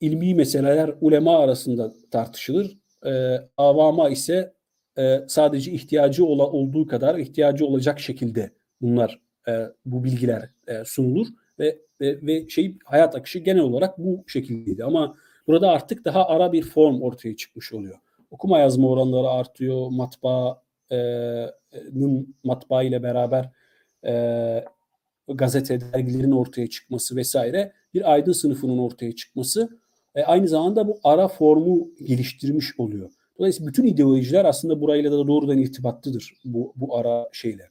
[0.00, 2.78] İlmi meseleler ulema arasında tartışılır.
[3.06, 4.54] E, avama ise
[4.98, 8.50] e, sadece ihtiyacı ola, olduğu kadar ihtiyacı olacak şekilde
[8.80, 11.26] bunlar e, bu bilgiler e, sunulur
[11.58, 15.16] ve, ve ve şey hayat akışı genel olarak bu şekildeydi ama
[15.46, 17.98] burada artık daha ara bir form ortaya çıkmış oluyor.
[18.30, 20.69] Okuma yazma oranları artıyor, matbaanın
[22.44, 23.50] matbaa ile beraber
[24.06, 24.64] e,
[25.28, 29.78] gazete, dergilerin ortaya çıkması vesaire bir aydın sınıfının ortaya çıkması
[30.14, 33.10] e, aynı zamanda bu ara formu geliştirmiş oluyor.
[33.38, 37.68] Dolayısıyla bütün ideolojiler aslında burayla da doğrudan irtibatlıdır bu, bu ara şeyler.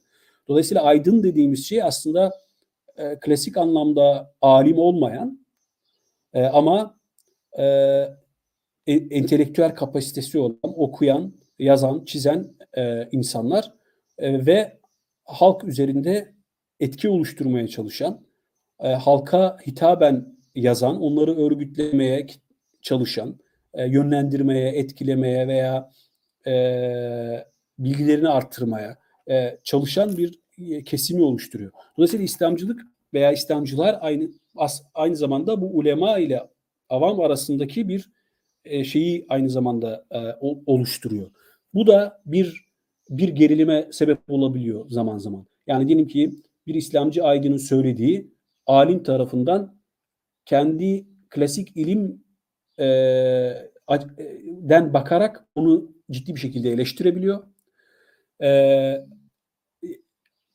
[0.48, 2.32] Dolayısıyla aydın dediğimiz şey aslında
[2.96, 5.46] e, klasik anlamda alim olmayan
[6.34, 6.96] e, ama
[7.58, 7.64] e,
[8.86, 11.32] entelektüel kapasitesi olan, okuyan,
[11.64, 13.72] yazan, çizen e, insanlar
[14.18, 14.78] e, ve
[15.24, 16.34] halk üzerinde
[16.80, 18.20] etki oluşturmaya çalışan,
[18.80, 22.26] e, halka hitaben yazan, onları örgütlemeye
[22.82, 23.38] çalışan,
[23.74, 25.90] e, yönlendirmeye, etkilemeye veya
[26.46, 27.44] e,
[27.78, 28.98] bilgilerini arttırmaya
[29.30, 31.72] e, çalışan bir e, kesimi oluşturuyor.
[31.96, 32.80] Dolayısıyla İslamcılık
[33.14, 36.42] veya İslamcılar aynı as, aynı zamanda bu ulema ile
[36.88, 38.10] avam arasındaki bir
[38.64, 40.18] e, şeyi aynı zamanda e,
[40.66, 41.30] oluşturuyor.
[41.74, 42.70] Bu da bir
[43.10, 45.46] bir gerilime sebep olabiliyor zaman zaman.
[45.66, 46.30] Yani diyelim ki
[46.66, 48.34] bir İslamcı aydının söylediği
[48.66, 49.80] alim tarafından
[50.44, 52.24] kendi klasik ilim
[52.78, 52.84] e,
[54.46, 57.44] den bakarak onu ciddi bir şekilde eleştirebiliyor.
[58.42, 58.50] E,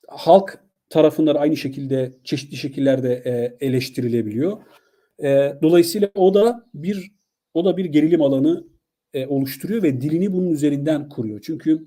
[0.07, 0.59] halk
[0.89, 4.57] tarafından aynı şekilde çeşitli şekillerde e, eleştirilebiliyor.
[5.23, 7.11] E, dolayısıyla o da bir
[7.53, 8.74] o da bir gerilim alanı
[9.15, 11.39] e, oluşturuyor ve dilini bunun üzerinden kuruyor.
[11.43, 11.85] Çünkü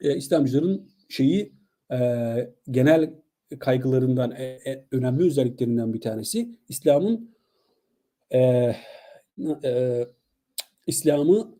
[0.00, 1.52] e, İslamcıların şeyi
[1.92, 1.98] e,
[2.70, 3.10] genel
[3.58, 7.34] kaygılarından e, e, önemli özelliklerinden bir tanesi İslam'ın
[8.30, 8.40] e,
[9.64, 10.04] e,
[10.86, 11.54] İslam'ı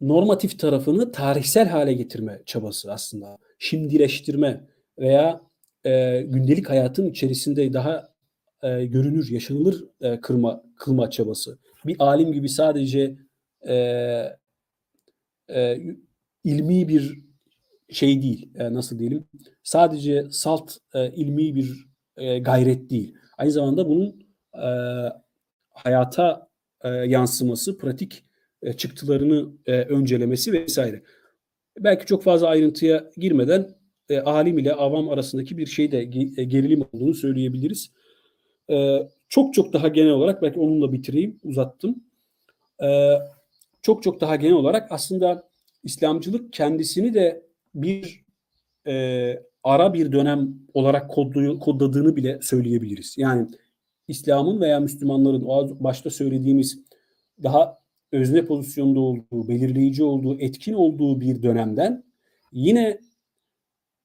[0.00, 3.38] normatif tarafını tarihsel hale getirme çabası aslında.
[3.58, 4.66] Şimdileştirme
[4.98, 5.40] veya
[5.84, 8.12] e, gündelik hayatın içerisinde daha
[8.62, 11.58] e, görünür, yaşanılır e, kırma, kılma çabası.
[11.86, 13.16] Bir alim gibi sadece
[13.68, 13.74] e,
[15.50, 15.78] e,
[16.44, 17.22] ilmi bir
[17.90, 19.24] şey değil, e, nasıl diyelim,
[19.62, 21.86] sadece salt e, ilmi bir
[22.16, 23.14] e, gayret değil.
[23.38, 24.68] Aynı zamanda bunun e,
[25.70, 26.48] hayata
[26.84, 28.24] e, yansıması, pratik
[28.62, 31.02] e, çıktılarını e, öncelemesi vesaire.
[31.78, 33.74] Belki çok fazla ayrıntıya girmeden
[34.08, 36.00] e, alim ile avam arasındaki bir şey de
[36.36, 37.92] e, gerilim olduğunu söyleyebiliriz.
[38.70, 42.04] E, çok çok daha genel olarak belki onunla bitireyim, uzattım.
[42.82, 43.18] E,
[43.82, 45.48] çok çok daha genel olarak aslında
[45.84, 48.24] İslamcılık kendisini de bir
[48.86, 53.14] e, ara bir dönem olarak kodluyor, kodladığını bile söyleyebiliriz.
[53.18, 53.48] Yani
[54.08, 56.78] İslam'ın veya Müslümanların o başta söylediğimiz
[57.42, 57.78] daha
[58.12, 62.04] özne pozisyonda olduğu, belirleyici olduğu, etkin olduğu bir dönemden
[62.52, 62.98] yine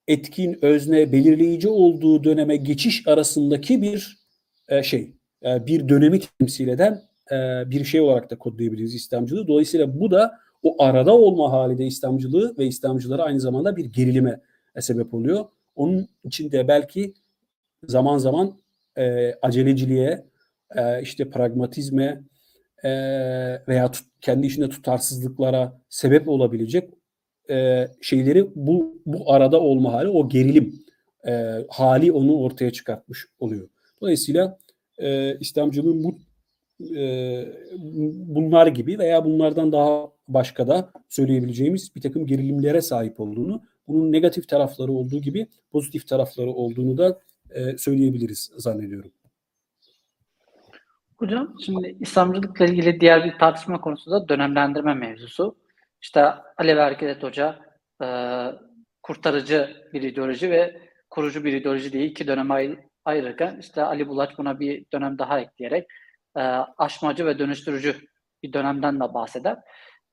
[0.07, 4.17] etkin, özne, belirleyici olduğu döneme geçiş arasındaki bir
[4.69, 5.13] e, şey,
[5.45, 9.47] e, bir dönemi temsil eden e, bir şey olarak da kodlayabiliriz İslamcılığı.
[9.47, 14.41] Dolayısıyla bu da o arada olma hali de İslamcılığı ve İslamcılara aynı zamanda bir gerilime
[14.79, 15.45] sebep oluyor.
[15.75, 17.13] Onun için de belki
[17.87, 18.57] zaman zaman
[18.97, 20.25] e, aceleciliğe,
[20.75, 22.21] e, işte pragmatizme
[22.83, 22.89] e,
[23.67, 26.89] veya tut, kendi işinde tutarsızlıklara sebep olabilecek
[27.49, 30.73] e, şeyleri bu bu arada olma hali, o gerilim
[31.27, 33.69] e, hali onu ortaya çıkartmış oluyor.
[34.01, 34.57] Dolayısıyla
[34.97, 36.19] e, İslamcılığın bu
[36.95, 37.45] e,
[38.27, 44.47] bunlar gibi veya bunlardan daha başka da söyleyebileceğimiz bir takım gerilimlere sahip olduğunu, bunun negatif
[44.47, 47.19] tarafları olduğu gibi pozitif tarafları olduğunu da
[47.49, 49.11] e, söyleyebiliriz zannediyorum.
[51.17, 55.55] Hocam şimdi İslamcılıkla ilgili diğer bir tartışma konusu da dönemlendirme mevzusu.
[56.01, 56.23] İşte
[56.57, 57.59] Alevi Hareket Hoca
[58.03, 58.07] e,
[59.03, 64.37] kurtarıcı bir ideoloji ve kurucu bir ideoloji diye iki döneme ay- ayırırken işte Ali Bulaç
[64.37, 65.87] buna bir dönem daha ekleyerek
[66.37, 66.41] e,
[66.77, 67.95] aşmacı ve dönüştürücü
[68.43, 69.57] bir dönemden de bahseder.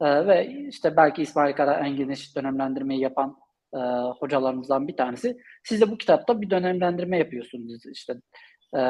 [0.01, 3.37] E, ve işte belki İsmail Kara en geniş dönemlendirmeyi yapan
[3.75, 3.79] e,
[4.21, 5.37] hocalarımızdan bir tanesi.
[5.65, 7.87] Siz de bu kitapta bir dönemlendirme yapıyorsunuz.
[7.87, 8.15] İşte
[8.77, 8.81] e,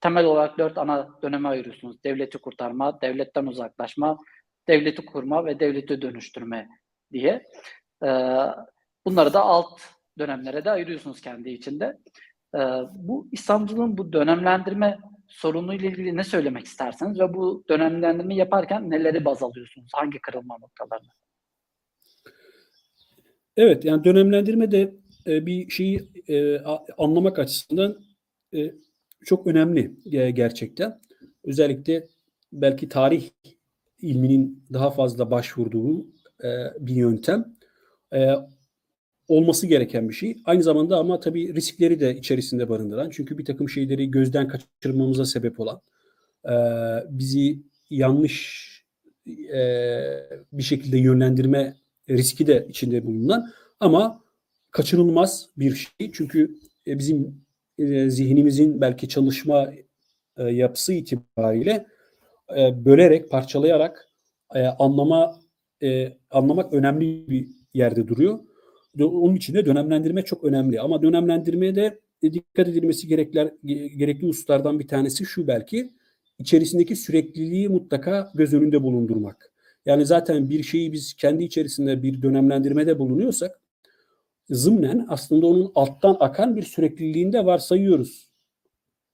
[0.00, 2.04] temel olarak dört ana döneme ayırıyorsunuz.
[2.04, 4.18] Devleti kurtarma, devletten uzaklaşma,
[4.68, 6.68] devleti kurma ve devleti dönüştürme
[7.12, 7.46] diye.
[8.04, 8.08] E,
[9.06, 9.80] bunları da alt
[10.18, 11.98] dönemlere de ayırıyorsunuz kendi içinde.
[12.54, 12.58] E,
[12.92, 14.98] bu İslamcılığın bu dönemlendirme
[15.28, 19.90] sorunuyla ilgili ne söylemek isterseniz ve bu dönemlendirme yaparken neleri baz alıyorsunuz?
[19.94, 21.08] Hangi kırılma noktalarını?
[23.56, 24.94] Evet, yani dönemlendirme de
[25.26, 26.58] e, bir şeyi e,
[26.98, 27.98] anlamak açısından
[28.54, 28.72] e,
[29.24, 31.00] çok önemli e, gerçekten.
[31.44, 32.06] Özellikle
[32.52, 33.30] belki tarih
[34.02, 36.06] ilminin daha fazla başvurduğu
[36.44, 36.48] e,
[36.80, 37.56] bir yöntem.
[38.14, 38.34] E,
[39.28, 40.36] olması gereken bir şey.
[40.44, 43.10] Aynı zamanda ama tabii riskleri de içerisinde barındıran.
[43.10, 45.80] Çünkü bir takım şeyleri gözden kaçırmamıza sebep olan,
[46.44, 46.54] e,
[47.10, 47.58] bizi
[47.90, 48.68] yanlış
[49.28, 49.60] e,
[50.52, 51.76] bir şekilde yönlendirme
[52.10, 54.20] riski de içinde bulunan ama
[54.70, 56.10] kaçınılmaz bir şey.
[56.12, 56.54] Çünkü
[56.86, 57.40] e, bizim
[58.08, 59.72] zihnimizin belki çalışma
[60.38, 61.86] yapısı itibariyle
[62.72, 64.08] bölerek, parçalayarak
[64.78, 65.40] anlama
[66.30, 68.38] anlamak önemli bir yerde duruyor.
[69.04, 70.80] Onun için de dönemlendirme çok önemli.
[70.80, 75.90] Ama dönemlendirmeye de dikkat edilmesi gerekler, ge- gerekli hususlardan bir tanesi şu belki
[76.38, 79.52] içerisindeki sürekliliği mutlaka göz önünde bulundurmak.
[79.86, 83.60] Yani zaten bir şeyi biz kendi içerisinde bir dönemlendirmede bulunuyorsak
[84.50, 88.30] zımnen aslında onun alttan akan bir sürekliliğinde varsayıyoruz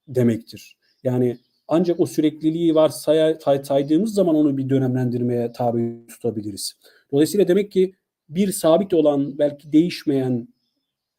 [0.09, 0.76] demektir.
[1.05, 6.74] Yani ancak o sürekliliği varsaya say- saydığımız zaman onu bir dönemlendirmeye tabi tutabiliriz.
[7.12, 7.95] Dolayısıyla demek ki
[8.29, 10.49] bir sabit olan belki değişmeyen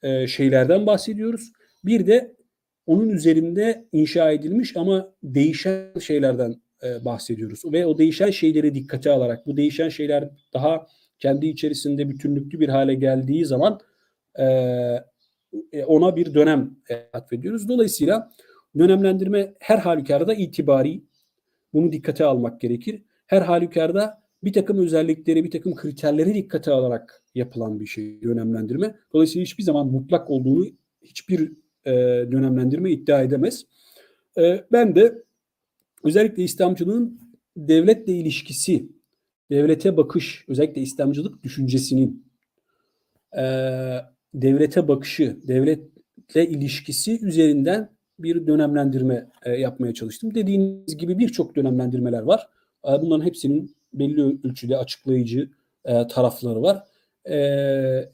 [0.04, 1.52] e, şeylerden bahsediyoruz.
[1.84, 2.36] Bir de
[2.88, 7.62] onun üzerinde inşa edilmiş ama değişen şeylerden e, bahsediyoruz.
[7.66, 10.88] Ve o değişen şeyleri dikkate alarak bu değişen şeyler daha
[11.20, 13.80] kendi içerisinde bütünlüklü bir hale geldiği zaman
[14.40, 14.46] e,
[15.72, 17.68] e, ona bir dönem e, atfediyoruz.
[17.68, 18.32] Dolayısıyla
[18.78, 21.04] dönemlendirme her halükarda itibari
[21.74, 23.04] bunu dikkate almak gerekir.
[23.28, 28.96] Her halükarda bir takım özellikleri, bir takım kriterleri dikkate alarak yapılan bir şey dönemlendirme.
[29.14, 30.66] Dolayısıyla hiçbir zaman mutlak olduğunu
[31.02, 31.52] hiçbir
[31.86, 31.92] e,
[32.32, 33.66] dönemlendirme iddia edemez.
[34.38, 35.24] E, ben de
[36.04, 37.20] özellikle İslamcılığın
[37.58, 38.90] devletle ilişkisi,
[39.52, 42.26] devlete bakış, özellikle İslamcılık düşüncesinin
[43.38, 43.44] e,
[44.34, 47.90] devlete bakışı, devletle ilişkisi üzerinden
[48.20, 50.36] bir dönemlendirme e, yapmaya çalıştım.
[50.36, 52.50] Dediğiniz gibi birçok dönemlendirmeler var.
[52.88, 55.50] E, bunların hepsinin belli ölçüde açıklayıcı
[55.86, 56.84] e, tarafları var.
[57.30, 57.38] E,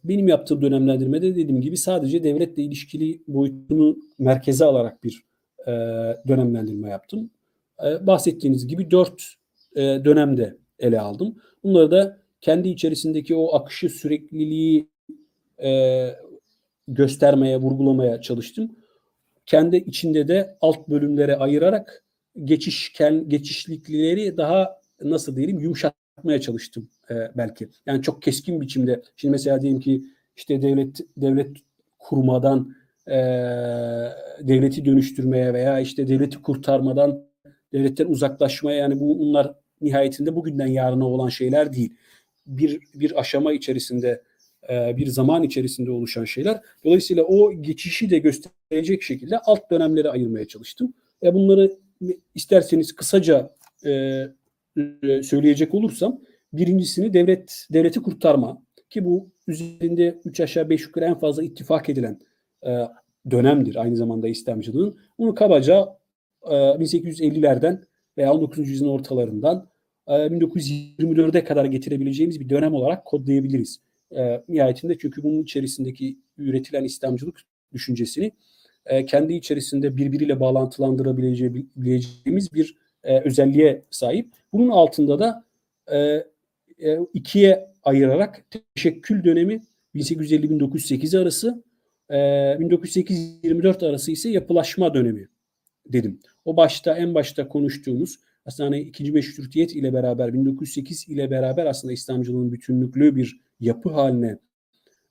[0.03, 5.23] benim yaptığım dönemlendirmede dediğim gibi sadece devletle ilişkili boyutunu merkeze alarak bir
[5.67, 5.71] e,
[6.27, 7.29] dönemlendirme yaptım.
[7.84, 9.34] E, bahsettiğiniz gibi dört
[9.75, 11.36] e, dönemde ele aldım.
[11.63, 14.88] Bunları da kendi içerisindeki o akışı sürekliliği
[15.63, 16.09] e,
[16.88, 18.75] göstermeye, vurgulamaya çalıştım.
[19.45, 22.03] Kendi içinde de alt bölümlere ayırarak
[22.43, 22.93] geçiş
[23.27, 27.69] geçişlikleri daha nasıl diyelim yumuşatmaya çalıştım e, belki.
[27.85, 29.01] Yani çok keskin biçimde.
[29.15, 30.03] Şimdi mesela diyelim ki
[30.35, 31.57] işte devlet devlet
[31.99, 32.75] kurmadan
[33.07, 33.17] e,
[34.41, 37.23] devleti dönüştürmeye veya işte devleti kurtarmadan
[37.73, 41.93] devletten uzaklaşmaya yani bu bunlar nihayetinde bugünden yarına olan şeyler değil.
[42.47, 44.23] Bir bir aşama içerisinde
[44.69, 46.61] e, bir zaman içerisinde oluşan şeyler.
[46.83, 50.93] Dolayısıyla o geçişi de gösterecek şekilde alt dönemlere ayırmaya çalıştım.
[51.23, 51.77] E bunları
[52.35, 54.23] isterseniz kısaca e,
[55.24, 56.19] söyleyecek olursam
[56.53, 62.19] birincisini devlet devleti kurtarma ki bu üzerinde 3 aşağı 5 yukarı en fazla ittifak edilen
[62.65, 62.88] e,
[63.32, 64.97] dönemdir aynı zamanda İslamcılığın.
[65.19, 65.97] Bunu kabaca
[66.45, 67.84] e, 1850'lerden
[68.17, 68.69] veya 19.
[68.69, 69.69] yüzyılın ortalarından
[70.07, 73.80] e, 1924'e kadar getirebileceğimiz bir dönem olarak kodlayabiliriz.
[74.15, 77.41] E, nihayetinde çünkü bunun içerisindeki üretilen İslamcılık
[77.74, 78.32] düşüncesini
[78.86, 84.40] e, kendi içerisinde birbiriyle bağlantılandırabileceğimiz bir e, özelliğe sahip.
[84.53, 85.45] Bunun altında da
[85.91, 85.97] e,
[86.79, 88.45] e, ikiye ayırarak
[88.75, 89.61] teşekkül dönemi
[89.95, 91.63] 1850-1908 arası,
[92.09, 92.15] e,
[92.59, 95.27] 1908-24 arası ise yapılaşma dönemi
[95.85, 96.19] dedim.
[96.45, 101.93] O başta en başta konuştuğumuz aslında hani ikinci meşrutiyet ile beraber 1908 ile beraber aslında
[101.93, 104.37] İslamcılığın bütünlüklü bir yapı haline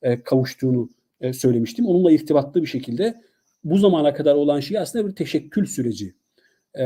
[0.03, 1.87] e, kavuştuğunu e, söylemiştim.
[1.87, 3.21] Onunla irtibatlı bir şekilde
[3.65, 6.15] bu zamana kadar olan şeyi aslında bir teşekkül süreci
[6.79, 6.85] e,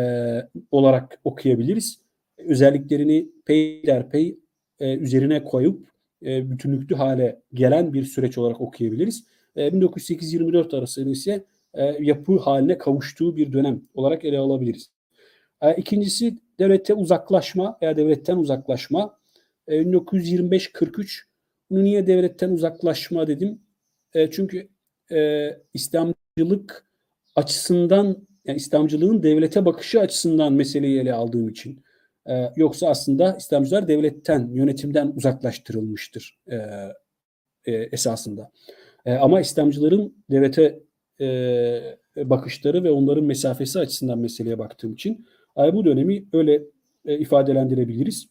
[0.70, 2.03] olarak okuyabiliriz.
[2.38, 4.38] Özelliklerini peyderpey
[4.80, 5.88] e, üzerine koyup
[6.22, 9.24] e, bütünlüklü hale gelen bir süreç olarak okuyabiliriz.
[9.56, 14.90] E, 1908-24 arası ise e, yapı haline kavuştuğu bir dönem olarak ele alabiliriz.
[15.62, 19.18] E, ikincisi devlete uzaklaşma veya devletten uzaklaşma.
[19.68, 21.22] E, 1925-43
[21.70, 23.60] bunu niye devletten uzaklaşma dedim?
[24.14, 24.68] E, çünkü
[25.12, 26.86] e, İslamcılık
[27.36, 31.83] açısından yani İslamcılığın devlete bakışı açısından meseleyi ele aldığım için.
[32.28, 36.56] E, yoksa aslında İslamcılar devletten, yönetimden uzaklaştırılmıştır e,
[37.64, 38.50] e, esasında.
[39.06, 40.80] E, ama İslamcıların devlete
[41.20, 45.26] e, bakışları ve onların mesafesi açısından meseleye baktığım için
[45.58, 46.62] e, bu dönemi öyle
[47.04, 48.28] e, ifadelendirebiliriz.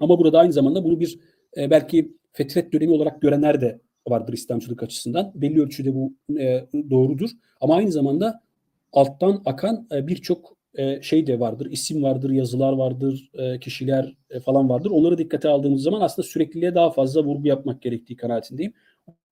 [0.00, 1.18] Ama burada aynı zamanda bunu bir
[1.56, 5.32] e, belki fetret dönemi olarak görenler de vardır İslamcılık açısından.
[5.34, 7.30] Belli ölçüde bu e, doğrudur.
[7.60, 8.40] Ama aynı zamanda
[8.92, 11.68] alttan akan e, birçok e, şey de vardır.
[11.70, 14.90] İsim vardır, yazılar vardır, e, kişiler falan vardır.
[14.90, 18.72] Onları dikkate aldığımız zaman aslında sürekliliğe daha fazla vurgu yapmak gerektiği kanaatindeyim.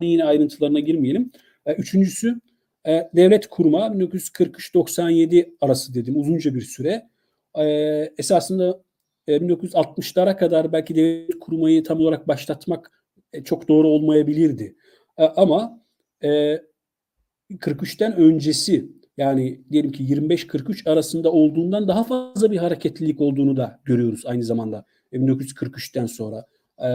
[0.01, 1.33] Yine ayrıntılarına girmeyelim.
[1.79, 2.41] Üçüncüsü
[2.87, 7.09] devlet kurma 1943-97 arası dedim uzunca bir süre.
[8.19, 8.83] Esasında
[9.29, 13.05] e, 1960'lara kadar belki devlet kurmayı tam olarak başlatmak
[13.45, 14.77] çok doğru olmayabilirdi.
[15.17, 15.81] Ama
[16.25, 16.61] e,
[17.51, 24.27] 43'ten öncesi yani diyelim ki 25-43 arasında olduğundan daha fazla bir hareketlilik olduğunu da görüyoruz
[24.27, 26.47] aynı zamanda 1943'ten sonra.
[26.79, 26.89] Ee,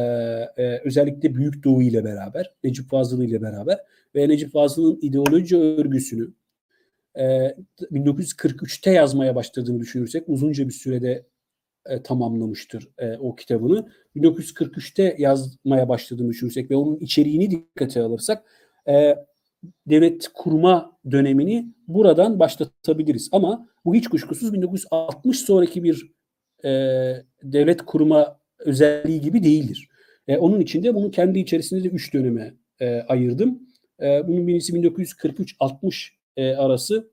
[0.58, 3.80] e, özellikle Büyük Doğu ile beraber, Necip Fazıl ile beraber
[4.16, 6.34] ve Necip Fazıl'ın ideoloji örgüsünü
[7.16, 11.26] e, 1943'te yazmaya başladığını düşünürsek uzunca bir sürede
[11.86, 13.90] e, tamamlamıştır e, o kitabını.
[14.16, 18.44] 1943'te yazmaya başladığını düşünürsek ve onun içeriğini dikkate alırsak
[18.88, 19.16] e,
[19.88, 23.30] devlet kurma dönemini buradan başlatabiliriz.
[23.32, 26.12] Ama bu hiç kuşkusuz 1960 sonraki bir
[26.66, 26.70] e,
[27.44, 29.90] devlet kurma özelliği gibi değildir.
[30.28, 33.60] E, onun için de bunu kendi içerisinde de üç döneme e, ayırdım.
[34.02, 37.12] E, bunun birincisi 1943-60 e, arası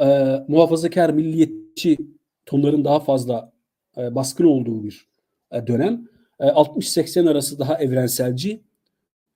[0.00, 0.06] e,
[0.48, 1.98] muhafazakar milliyetçi
[2.46, 3.52] tonların daha fazla
[3.96, 5.08] e, baskın olduğu bir
[5.52, 6.08] e, dönem.
[6.40, 8.60] E, 60-80 arası daha evrenselci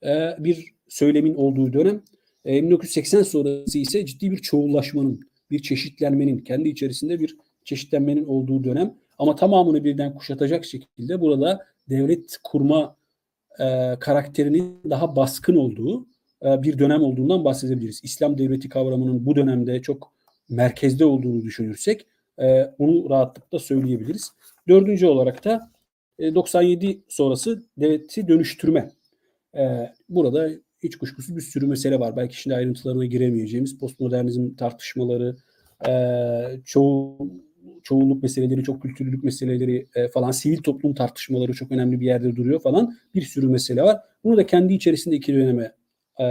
[0.04, 2.02] e, bir söylemin olduğu dönem.
[2.44, 5.20] E, 1980 sonrası ise ciddi bir çoğullaşmanın,
[5.50, 8.94] bir çeşitlenmenin, kendi içerisinde bir çeşitlenmenin olduğu dönem.
[9.18, 12.96] Ama tamamını birden kuşatacak şekilde burada devlet kurma
[13.60, 16.06] e, karakterinin daha baskın olduğu
[16.44, 18.00] e, bir dönem olduğundan bahsedebiliriz.
[18.02, 20.12] İslam devleti kavramının bu dönemde çok
[20.48, 22.06] merkezde olduğunu düşünürsek
[22.38, 24.32] e, onu rahatlıkla söyleyebiliriz.
[24.68, 25.70] Dördüncü olarak da
[26.18, 28.90] e, 97 sonrası devleti dönüştürme.
[29.56, 30.50] E, burada
[30.82, 32.16] hiç kuşkusuz bir sürü mesele var.
[32.16, 35.36] Belki şimdi ayrıntılarına giremeyeceğimiz postmodernizm tartışmaları,
[35.88, 35.92] e,
[36.64, 37.18] çoğu
[37.82, 42.60] çoğunluk meseleleri, çok kültürlülük meseleleri e, falan, sivil toplum tartışmaları çok önemli bir yerde duruyor
[42.60, 42.96] falan.
[43.14, 44.00] Bir sürü mesele var.
[44.24, 45.72] Bunu da kendi içerisinde iki döneme
[46.18, 46.24] e,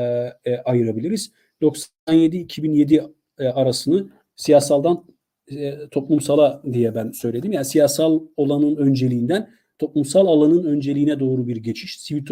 [0.45, 1.31] e, ayırabiliriz.
[1.61, 5.05] 97-2007 e, arasını siyasaldan
[5.51, 7.51] e, toplumsala diye ben söyledim.
[7.51, 12.25] Yani siyasal olanın önceliğinden toplumsal alanın önceliğine doğru bir geçiş, sivil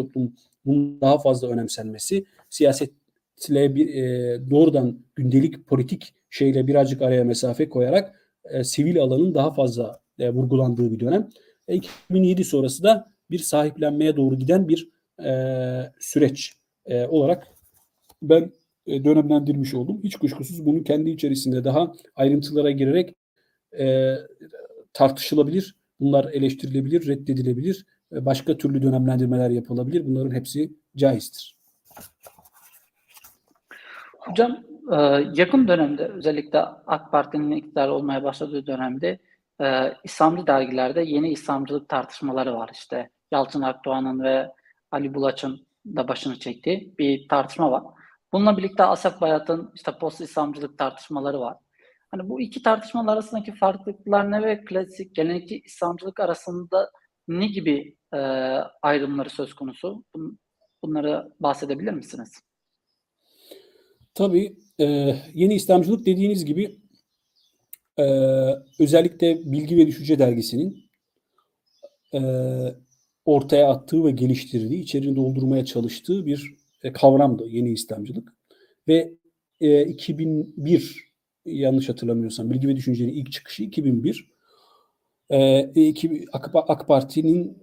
[0.65, 8.15] toplumun daha fazla önemsenmesi, siyasetle bir, e, doğrudan gündelik politik şeyle birazcık araya mesafe koyarak
[8.45, 11.29] e, sivil alanın daha fazla e, vurgulandığı bir dönem.
[11.67, 14.89] E, 2007 sonrası da bir sahiplenmeye doğru giden bir
[15.25, 15.31] e,
[15.99, 16.53] süreç
[16.85, 17.47] e, olarak
[18.21, 18.51] ben
[18.87, 19.99] e, dönemlendirmiş oldum.
[20.03, 23.15] Hiç kuşkusuz bunu kendi içerisinde daha ayrıntılara girerek
[23.79, 24.15] e,
[24.93, 25.75] tartışılabilir.
[25.99, 27.85] Bunlar eleştirilebilir, reddedilebilir.
[28.11, 30.05] E, başka türlü dönemlendirmeler yapılabilir.
[30.05, 31.55] Bunların hepsi caizdir.
[34.19, 34.95] Hocam e,
[35.33, 39.19] yakın dönemde özellikle AK Parti'nin iktidar olmaya başladığı dönemde
[39.61, 42.69] e, İslamcı dergilerde yeni İslamcılık tartışmaları var.
[42.73, 44.51] İşte Yalçın Akdoğan'ın ve
[44.91, 47.83] Ali Bulaç'ın da başını çektiği bir tartışma var.
[48.33, 51.57] Bununla birlikte Asaf Bayat'ın işte post İslamcılık tartışmaları var.
[52.11, 56.91] Hani bu iki tartışmalar arasındaki farklılıklar ne ve klasik gelenekçi İslamcılık arasında
[57.27, 58.17] ne gibi e,
[58.81, 60.03] ayrımları söz konusu?
[60.83, 62.41] Bunları bahsedebilir misiniz?
[64.13, 64.85] Tabii e,
[65.33, 66.77] yeni İslamcılık dediğiniz gibi
[67.97, 68.03] e,
[68.79, 70.89] özellikle Bilgi ve Düşünce dergisinin
[72.13, 72.19] e,
[73.25, 78.33] ortaya attığı ve geliştirdiği, içeriğini doldurmaya çalıştığı bir e, kavramdı yeni İslamcılık.
[78.87, 79.13] Ve
[79.61, 81.05] e, 2001
[81.45, 84.34] yanlış hatırlamıyorsam Bilgi ve Düşünce'nin ilk çıkışı 2001.
[85.29, 87.57] E, iki, AK, AK Parti'nin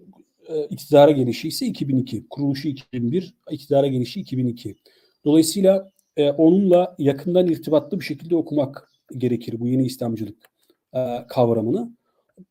[0.49, 2.29] e, iktidara gelişi ise 2002.
[2.31, 4.77] Kuruluşu 2001, iktidara gelişi 2002.
[5.25, 10.51] Dolayısıyla e, onunla yakından irtibatlı bir şekilde okumak gerekir bu yeni İslamcılık
[10.95, 11.91] e, kavramını.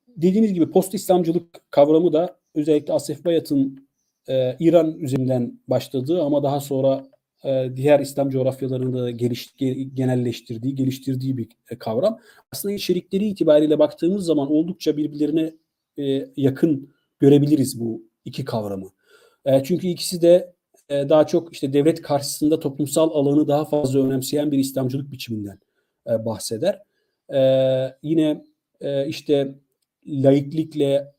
[0.07, 3.87] Dediğiniz gibi post İslamcılık kavramı da özellikle Asef Bayat'ın
[4.29, 7.10] e, İran üzerinden başladığı ama daha sonra
[7.75, 9.55] diğer İslam coğrafyalarında geliş,
[9.93, 12.19] genelleştirdiği, geliştirdiği bir e, kavram.
[12.51, 15.53] Aslında içerikleri itibariyle baktığımız zaman oldukça birbirlerine
[15.97, 18.89] e, yakın görebiliriz bu iki kavramı.
[19.45, 20.53] E, çünkü ikisi de
[20.89, 25.59] e, daha çok işte devlet karşısında toplumsal alanı daha fazla önemseyen bir İslamcılık biçiminden
[26.09, 26.81] e, bahseder.
[27.33, 27.39] E,
[28.03, 28.45] yine
[28.81, 29.55] e, işte
[30.07, 31.13] laiklikle,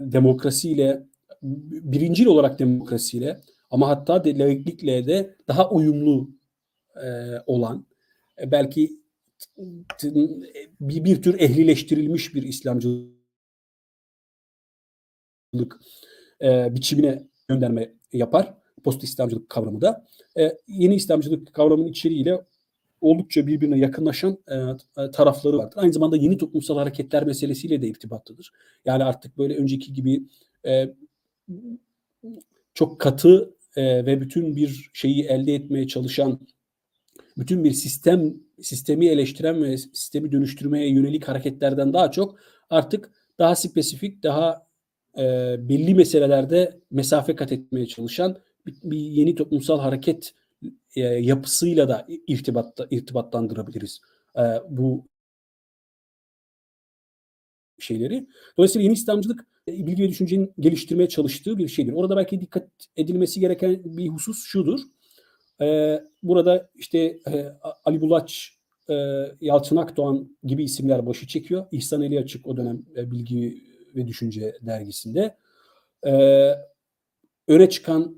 [0.00, 1.06] demokrasiyle,
[1.42, 3.40] birincil olarak demokrasiyle
[3.72, 6.30] ama hatta de, laiklikle de daha uyumlu
[6.96, 7.08] e,
[7.46, 7.86] olan,
[8.42, 9.02] e, belki
[10.80, 13.12] bir, bir tür ehlileştirilmiş bir İslamcılık
[16.42, 18.54] e, biçimine gönderme yapar.
[18.84, 20.06] Post İslamcılık kavramı da.
[20.38, 22.44] E, yeni İslamcılık kavramının içeriğiyle
[23.00, 24.54] oldukça birbirine yakınlaşan e,
[25.02, 25.78] e, tarafları vardır.
[25.78, 28.52] Aynı zamanda yeni toplumsal hareketler meselesiyle de irtibatlıdır.
[28.84, 30.22] Yani artık böyle önceki gibi
[30.66, 30.94] e,
[32.74, 36.40] çok katı e, ve bütün bir şeyi elde etmeye çalışan
[37.38, 42.38] bütün bir sistem sistemi eleştiren ve sistemi dönüştürmeye yönelik hareketlerden daha çok
[42.70, 44.66] artık daha spesifik, daha
[45.18, 45.22] e,
[45.68, 50.34] belli meselelerde mesafe kat etmeye çalışan bir, bir yeni toplumsal hareket
[50.96, 54.00] e, yapısıyla da irtibatta, irtibatlandırabiliriz.
[54.36, 55.06] E, bu
[57.82, 58.26] şeyleri.
[58.58, 61.92] Dolayısıyla yeni İslamcılık e, bilgi ve düşüncenin geliştirmeye çalıştığı bir şeydir.
[61.92, 64.80] Orada belki dikkat edilmesi gereken bir husus şudur.
[65.60, 67.52] E, burada işte e,
[67.84, 68.52] Ali Bulaç,
[68.90, 68.94] e,
[69.40, 71.66] Yalçın Akdoğan gibi isimler başı çekiyor.
[71.72, 73.62] İhsan Eli Açık o dönem bilgi
[73.96, 75.36] ve düşünce dergisinde.
[77.48, 78.16] Öne çıkan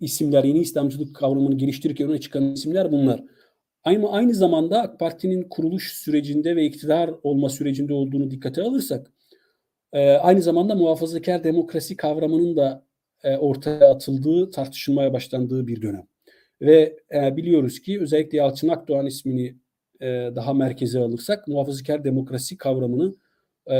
[0.00, 3.24] isimler, yeni İslamcılık kavramını geliştirirken öne çıkan isimler bunlar.
[3.84, 9.12] Aynı, aynı zamanda AK Parti'nin kuruluş sürecinde ve iktidar olma sürecinde olduğunu dikkate alırsak,
[9.92, 12.86] e, aynı zamanda muhafazakar demokrasi kavramının da
[13.24, 16.06] e, ortaya atıldığı, tartışılmaya başlandığı bir dönem.
[16.60, 19.56] Ve e, biliyoruz ki özellikle Yalçın Akdoğan ismini
[20.00, 20.06] e,
[20.36, 23.14] daha merkeze alırsak muhafazakar demokrasi kavramını
[23.70, 23.76] e,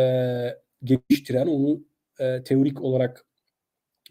[0.84, 1.84] geliştiren, onu
[2.20, 3.26] e, teorik olarak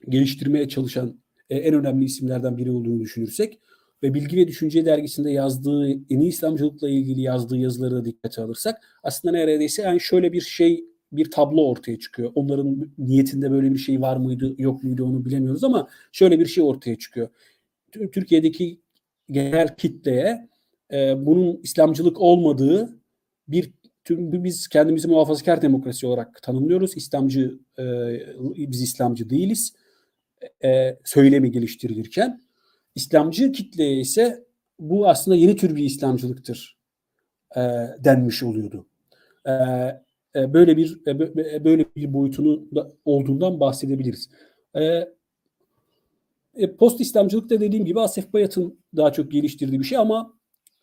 [0.10, 3.60] geliştirmeye çalışan e, en önemli isimlerden biri olduğunu düşünürsek
[4.04, 9.38] ve Bilgi ve Düşünce dergisinde yazdığı, yeni İslamcılıkla ilgili yazdığı yazıları da dikkate alırsak aslında
[9.38, 12.32] neredeyse yani şöyle bir şey bir tablo ortaya çıkıyor.
[12.36, 16.64] Onların niyetinde böyle bir şey var mıydı yok muydu onu bilemiyoruz ama şöyle bir şey
[16.64, 17.30] ortaya çıkıyor.
[17.92, 18.82] Türkiye'deki
[19.32, 20.50] genel kitleye
[20.94, 23.00] e, bunun İslamcılık olmadığı
[23.48, 23.72] bir
[24.10, 26.98] biz kendimizi muhafazakar demokrasi olarak tanımlıyoruz.
[26.98, 27.84] İslamcı e,
[28.58, 29.74] biz İslamcı değiliz
[30.64, 32.42] e, söylemi geliştirilirken
[32.96, 34.46] İslamcı kitleye ise
[34.80, 36.78] bu aslında yeni tür bir İslamcılıktır
[37.56, 37.62] e,
[38.00, 38.86] denmiş oluyordu.
[39.46, 39.52] E,
[40.36, 44.30] e, böyle bir e, böyle bir boyutunu da olduğundan bahsedebiliriz.
[44.76, 45.14] E,
[46.56, 50.34] e, post İslamcılık da dediğim gibi Asef Bayat'ın daha çok geliştirdiği bir şey ama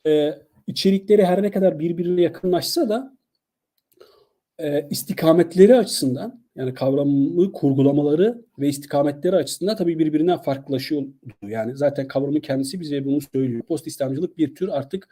[0.07, 0.35] e,
[0.67, 3.17] içerikleri her ne kadar birbirine yakınlaşsa da
[4.59, 11.03] e, istikametleri açısından yani kavramı kurgulamaları ve istikametleri açısından tabii birbirinden farklılaşıyor.
[11.43, 13.63] Yani zaten kavramın kendisi bize bunu söylüyor.
[13.63, 15.09] Post İslamcılık bir tür artık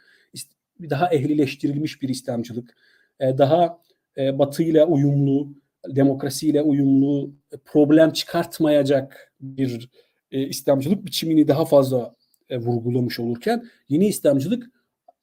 [0.89, 2.75] daha ehlileştirilmiş bir İslamcılık.
[3.19, 3.79] E, daha
[4.17, 5.53] e, batıyla uyumlu,
[5.87, 7.31] demokrasiyle uyumlu,
[7.65, 9.89] problem çıkartmayacak bir
[10.31, 12.15] e, İslamcılık biçimini daha fazla
[12.51, 14.71] vurgulamış olurken yeni İslamcılık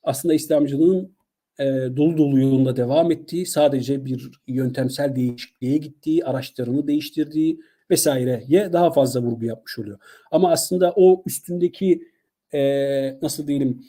[0.02, 1.15] aslında İslamcılığın
[1.58, 1.64] e,
[1.96, 9.20] dolu dolu yolunda devam ettiği, sadece bir yöntemsel değişikliğe gittiği, araçlarını değiştirdiği vesaireye daha fazla
[9.20, 9.98] vurgu yapmış oluyor.
[10.30, 12.02] Ama aslında o üstündeki
[12.54, 13.84] e, nasıl diyelim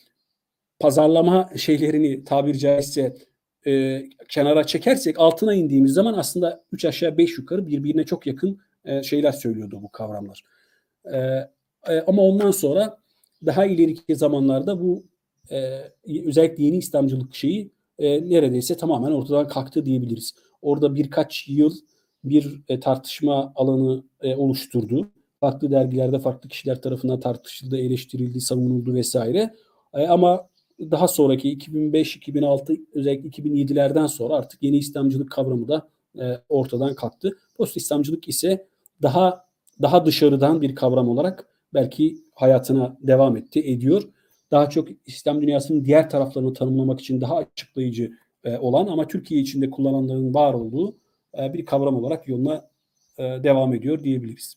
[0.79, 3.15] pazarlama şeylerini tabiri caizse
[3.67, 9.03] e, kenara çekersek altına indiğimiz zaman aslında üç aşağı beş yukarı birbirine çok yakın e,
[9.03, 10.43] şeyler söylüyordu bu kavramlar.
[11.13, 11.17] E,
[11.87, 12.97] e, ama ondan sonra
[13.45, 15.05] daha ileriki zamanlarda bu
[15.51, 15.81] e,
[16.25, 20.35] özellikle yeni İslamcılık şeyi e, neredeyse tamamen ortadan kalktı diyebiliriz.
[20.61, 21.73] Orada birkaç yıl
[22.23, 25.11] bir e, tartışma alanı e, oluşturdu.
[25.39, 29.53] Farklı dergilerde farklı kişiler tarafından tartışıldı, eleştirildi, savunuldu vesaire.
[29.93, 35.89] E, ama daha sonraki 2005, 2006, özellikle 2007'lerden sonra artık yeni İslamcılık kavramı da
[36.19, 37.37] e, ortadan kalktı.
[37.57, 38.67] Post İslamcılık ise
[39.01, 39.47] daha
[39.81, 44.03] daha dışarıdan bir kavram olarak belki hayatına devam etti, ediyor
[44.51, 48.11] daha çok İslam dünyasının diğer taraflarını tanımlamak için daha açıklayıcı
[48.43, 50.97] e, olan ama Türkiye içinde kullananların var olduğu
[51.39, 52.67] e, bir kavram olarak yoluna
[53.17, 54.55] e, devam ediyor diyebiliriz.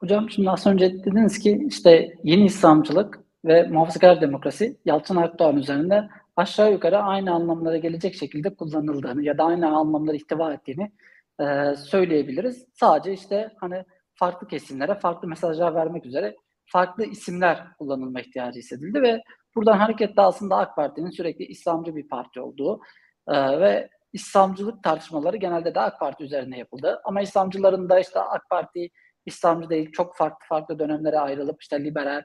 [0.00, 6.08] Hocam şimdi az önce dediniz ki işte yeni İslamcılık ve muhafazakar demokrasi Yalçın Akdoğan üzerinde
[6.36, 10.92] aşağı yukarı aynı anlamlara gelecek şekilde kullanıldığını ya da aynı anlamları ihtiva ettiğini
[11.40, 12.66] e, söyleyebiliriz.
[12.74, 13.84] Sadece işte hani
[14.14, 16.36] farklı kesimlere farklı mesajlar vermek üzere
[16.72, 19.22] farklı isimler kullanılma ihtiyacı hissedildi ve
[19.56, 22.80] buradan hareketle aslında AK Parti'nin sürekli İslamcı bir parti olduğu
[23.28, 27.00] e, ve İslamcılık tartışmaları genelde de AK Parti üzerine yapıldı.
[27.04, 28.90] Ama İslamcıların da işte AK Parti
[29.26, 32.22] İslamcı değil çok farklı farklı dönemlere ayrılıp işte liberal,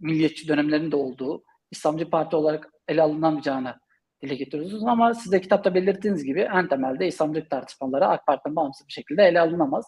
[0.00, 3.74] milliyetçi dönemlerinde olduğu İslamcı Parti olarak ele alınamayacağını
[4.22, 4.84] dile getiriyorsunuz.
[4.86, 9.22] Ama siz de kitapta belirttiğiniz gibi en temelde İslamcılık tartışmaları AK Parti'den bağımsız bir şekilde
[9.22, 9.84] ele alınamaz.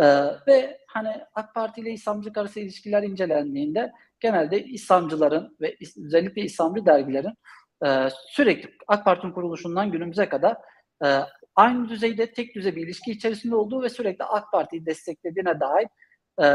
[0.00, 0.04] Ee,
[0.46, 7.34] ve hani AK Parti ile İslamcılık arası ilişkiler incelendiğinde genelde İslamcıların ve özellikle İslamcı dergilerin
[7.84, 10.56] e, sürekli AK Parti'nin kuruluşundan günümüze kadar
[11.04, 11.20] e,
[11.56, 15.88] aynı düzeyde tek düze bir ilişki içerisinde olduğu ve sürekli AK Parti'yi desteklediğine dair
[16.42, 16.46] e,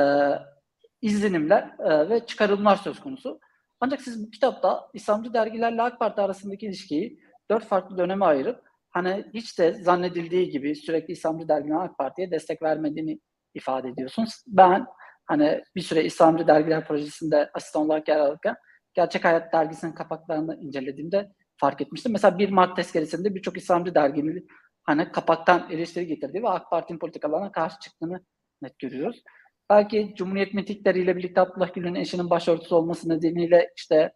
[1.02, 3.40] izlenimler e, ve çıkarımlar söz konusu.
[3.80, 7.20] Ancak siz bu kitapta İslamcı dergilerle AK Parti arasındaki ilişkiyi
[7.52, 12.62] dört farklı döneme ayırıp hani hiç de zannedildiği gibi sürekli İslamcı dergilerin AK Parti'ye destek
[12.62, 13.20] vermediğini
[13.54, 14.44] ifade ediyorsunuz.
[14.48, 14.86] Ben
[15.26, 18.56] hani bir süre İslamcı dergiler projesinde asistan olarak yer alırken
[18.94, 22.12] Gerçek Hayat dergisinin kapaklarını incelediğimde fark etmiştim.
[22.12, 24.48] Mesela 1 Mart tezkeresinde birçok İslamcı derginin
[24.84, 28.26] hani kapaktan eleştiri getirdiği ve AK Parti'nin politikalarına karşı çıktığını
[28.62, 29.24] net görüyoruz.
[29.70, 34.14] Belki Cumhuriyet mitingleriyle birlikte Abdullah Gül'ün eşinin başörtüsü olması nedeniyle işte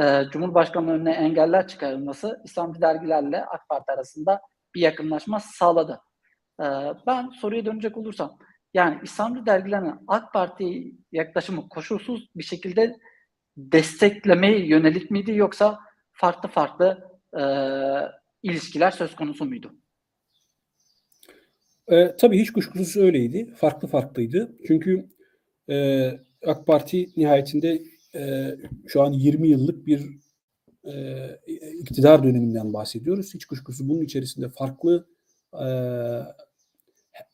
[0.00, 4.40] e, Cumhurbaşkanlığı önüne engeller çıkarılması İslamcı dergilerle AK Parti arasında
[4.74, 6.00] bir yakınlaşma sağladı.
[6.60, 6.64] E,
[7.06, 8.38] ben soruya dönecek olursam,
[8.74, 12.96] yani İslamcı dergilerine AK Parti yaklaşımı koşulsuz bir şekilde
[13.56, 15.78] desteklemeye yönelik miydi yoksa
[16.12, 17.08] farklı farklı
[17.38, 17.42] e,
[18.42, 19.74] ilişkiler söz konusu muydu?
[21.88, 23.54] E, tabii hiç kuşkusuz öyleydi.
[23.56, 24.56] Farklı farklıydı.
[24.66, 25.08] Çünkü
[25.70, 26.08] e,
[26.46, 27.82] AK Parti nihayetinde
[28.14, 28.54] e,
[28.86, 30.22] şu an 20 yıllık bir
[30.84, 30.94] e,
[31.78, 33.34] iktidar döneminden bahsediyoruz.
[33.34, 35.06] Hiç kuşkusuz bunun içerisinde farklı
[35.54, 35.66] e,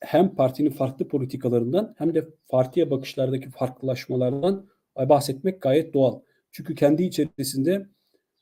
[0.00, 4.66] hem partinin farklı politikalarından hem de partiye bakışlardaki farklılaşmalardan
[4.96, 6.20] bahsetmek gayet doğal.
[6.52, 7.86] Çünkü kendi içerisinde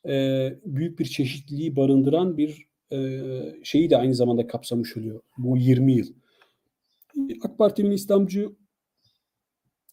[0.07, 3.19] e, büyük bir çeşitliliği barındıran bir e,
[3.63, 6.07] şeyi de aynı zamanda kapsamış oluyor bu 20 yıl.
[7.43, 8.49] AK Parti'nin İslamcı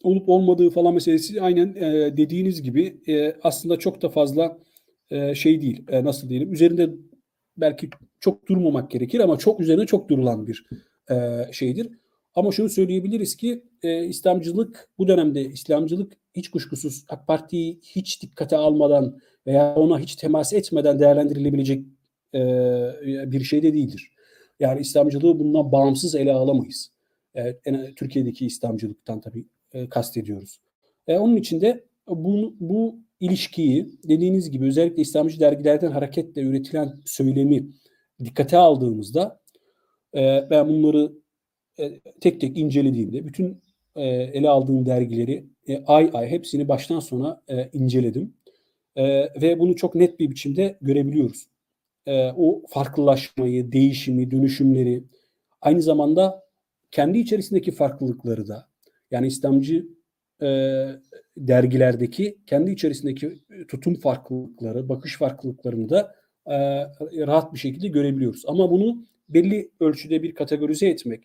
[0.03, 4.59] olup olmadığı falan meselesi aynen e, dediğiniz gibi e, aslında çok da fazla
[5.11, 5.85] e, şey değil.
[5.89, 6.53] E, nasıl diyelim?
[6.53, 6.91] Üzerinde
[7.57, 7.91] belki
[8.21, 10.67] çok durmamak gerekir ama çok üzerine çok durulan bir
[11.11, 11.89] e, şeydir.
[12.35, 18.57] Ama şunu söyleyebiliriz ki e, İslamcılık bu dönemde İslamcılık hiç kuşkusuz AK Parti'yi hiç dikkate
[18.57, 21.85] almadan veya ona hiç temas etmeden değerlendirilebilecek
[22.35, 22.41] e,
[23.33, 24.11] bir şey de değildir.
[24.61, 26.91] Yani İslamcılığı bundan bağımsız ele alamayız.
[27.35, 30.61] E, en, Türkiye'deki İslamcılıktan tabii e, kastediyoruz.
[31.07, 37.67] E, onun için de bu, bu ilişkiyi dediğiniz gibi özellikle İslamcı dergilerden hareketle üretilen söylemi
[38.25, 39.41] dikkate aldığımızda
[40.15, 41.13] e, ben bunları
[41.79, 43.63] e, tek tek incelediğimde bütün
[43.97, 47.43] e, ele aldığım dergileri e, ay ay hepsini baştan sona
[47.73, 48.35] inceledim.
[49.43, 51.47] Ve bunu çok net bir biçimde görebiliyoruz.
[52.37, 55.05] O farklılaşmayı, değişimi, dönüşümleri
[55.61, 56.45] aynı zamanda
[56.91, 58.69] kendi içerisindeki farklılıkları da
[59.11, 59.87] yani İslamcı
[61.37, 66.15] dergilerdeki kendi içerisindeki tutum farklılıkları, bakış farklılıklarını da
[67.27, 68.43] rahat bir şekilde görebiliyoruz.
[68.47, 69.05] Ama bunu
[69.35, 71.25] belli ölçüde bir kategorize etmek,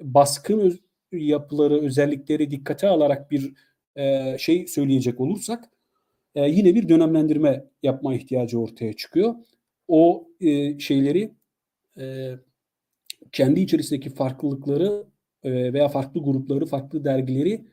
[0.00, 0.80] baskın
[1.12, 3.54] yapıları, özellikleri dikkate alarak bir
[3.96, 5.64] e, şey söyleyecek olursak
[6.34, 9.34] e, yine bir dönemlendirme yapma ihtiyacı ortaya çıkıyor.
[9.88, 11.30] O e, şeyleri
[11.98, 12.34] e,
[13.32, 15.04] kendi içerisindeki farklılıkları
[15.42, 17.64] e, veya farklı grupları, farklı dergileri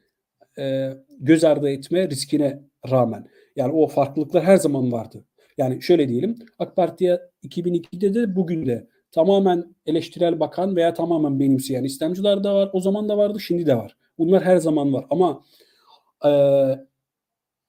[0.59, 2.59] e, göz ardı etme riskine
[2.91, 3.27] rağmen.
[3.55, 5.25] Yani o farklılıklar her zaman vardı.
[5.57, 11.83] Yani şöyle diyelim AK Parti'ye 2002'de de bugün de tamamen eleştirel bakan veya tamamen benimseyen
[11.83, 12.69] İslamcılar da var.
[12.73, 13.97] O zaman da vardı, şimdi de var.
[14.17, 15.05] Bunlar her zaman var.
[15.09, 15.43] Ama
[16.25, 16.31] e,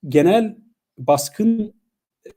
[0.08, 0.56] genel
[0.98, 1.74] baskın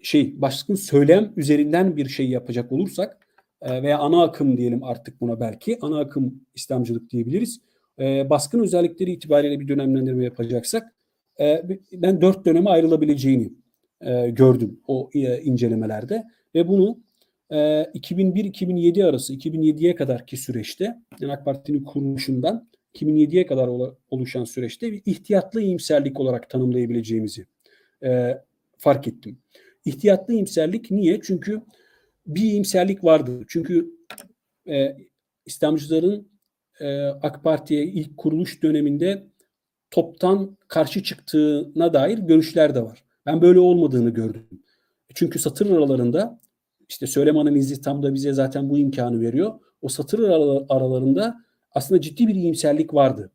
[0.01, 3.28] şey, baskın söylem üzerinden bir şey yapacak olursak
[3.62, 7.62] e, veya ana akım diyelim artık buna belki ana akım İslamcılık diyebiliriz.
[7.99, 10.95] E, baskın özellikleri itibariyle bir dönemlendirme yapacaksak
[11.39, 13.53] e, ben dört döneme ayrılabileceğini
[14.01, 16.24] e, gördüm o e, incelemelerde
[16.55, 16.99] ve bunu
[17.50, 23.70] 2001-2007 arası 2007'ye kadarki süreçte yani AK Parti'nin kuruluşundan 2007'ye kadar
[24.10, 27.45] oluşan süreçte bir ihtiyatlı iyimserlik olarak tanımlayabileceğimizi
[28.04, 28.38] e,
[28.78, 29.39] fark ettim.
[29.86, 31.20] İhtiyatlı iyimserlik niye?
[31.24, 31.62] Çünkü
[32.28, 33.45] bir iyimserlik vardı.
[33.48, 33.91] Çünkü
[34.68, 34.98] e,
[35.45, 36.28] İslamcıların
[36.80, 39.28] e, AK Parti'ye ilk kuruluş döneminde
[39.91, 43.04] toptan karşı çıktığına dair görüşler de var.
[43.26, 44.48] Ben böyle olmadığını gördüm.
[45.14, 46.39] Çünkü satır aralarında
[46.89, 49.59] işte söylem analizi tam da bize zaten bu imkanı veriyor.
[49.81, 50.19] O satır
[50.69, 51.35] aralarında
[51.71, 53.31] aslında ciddi bir iyimserlik vardı.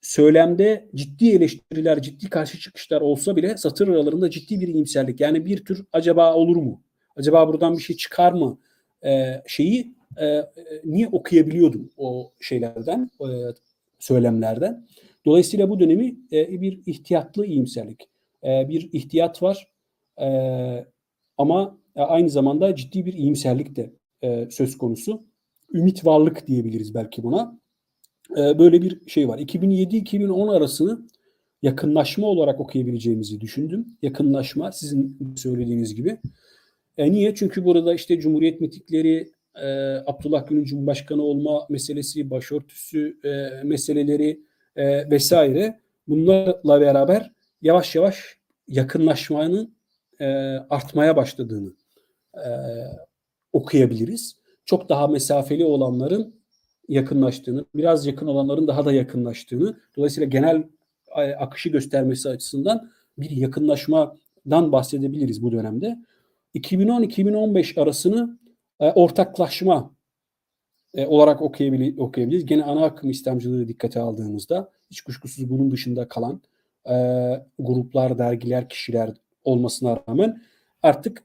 [0.00, 5.20] Söylemde ciddi eleştiriler, ciddi karşı çıkışlar olsa bile satır aralarında ciddi bir iyimserlik.
[5.20, 6.82] Yani bir tür acaba olur mu?
[7.16, 8.58] Acaba buradan bir şey çıkar mı?
[9.46, 9.94] şeyi
[10.84, 13.28] niye okuyabiliyordum o şeylerden, e,
[13.98, 14.86] söylemlerden.
[15.24, 18.08] Dolayısıyla bu dönemi bir ihtiyatlı iyimserlik,
[18.42, 19.68] bir ihtiyat var
[21.38, 25.22] ama aynı zamanda ciddi bir iyimserlik de e, söz konusu.
[25.74, 27.60] Ümit varlık diyebiliriz belki buna.
[28.36, 29.38] E, böyle bir şey var.
[29.38, 31.06] 2007-2010 arasını
[31.62, 33.86] yakınlaşma olarak okuyabileceğimizi düşündüm.
[34.02, 36.18] Yakınlaşma sizin söylediğiniz gibi.
[36.98, 37.34] E, niye?
[37.34, 39.66] Çünkü burada işte Cumhuriyet mitikleri, e,
[40.06, 44.40] Abdullah Gül'ün Cumhurbaşkanı olma meselesi, başörtüsü e, meseleleri
[44.76, 47.32] e, vesaire bunlarla beraber
[47.62, 48.38] yavaş yavaş
[48.68, 49.74] yakınlaşmanın
[50.20, 50.26] e,
[50.70, 51.72] artmaya başladığını
[52.34, 52.48] e,
[53.52, 54.36] okuyabiliriz.
[54.64, 56.34] Çok daha mesafeli olanların
[56.88, 60.64] yakınlaştığını, biraz yakın olanların daha da yakınlaştığını, dolayısıyla genel
[61.38, 65.98] akışı göstermesi açısından bir yakınlaşmadan bahsedebiliriz bu dönemde.
[66.54, 68.38] 2010-2015 arasını
[68.80, 69.94] e, ortaklaşma
[70.94, 72.46] e, olarak okuyabili okuyabiliriz.
[72.46, 76.42] Gene ana akım İslamcılığı dikkate aldığımızda hiç kuşkusuz bunun dışında kalan
[76.90, 76.94] e,
[77.58, 79.14] gruplar, dergiler, kişiler
[79.44, 80.42] olmasına rağmen
[80.82, 81.24] artık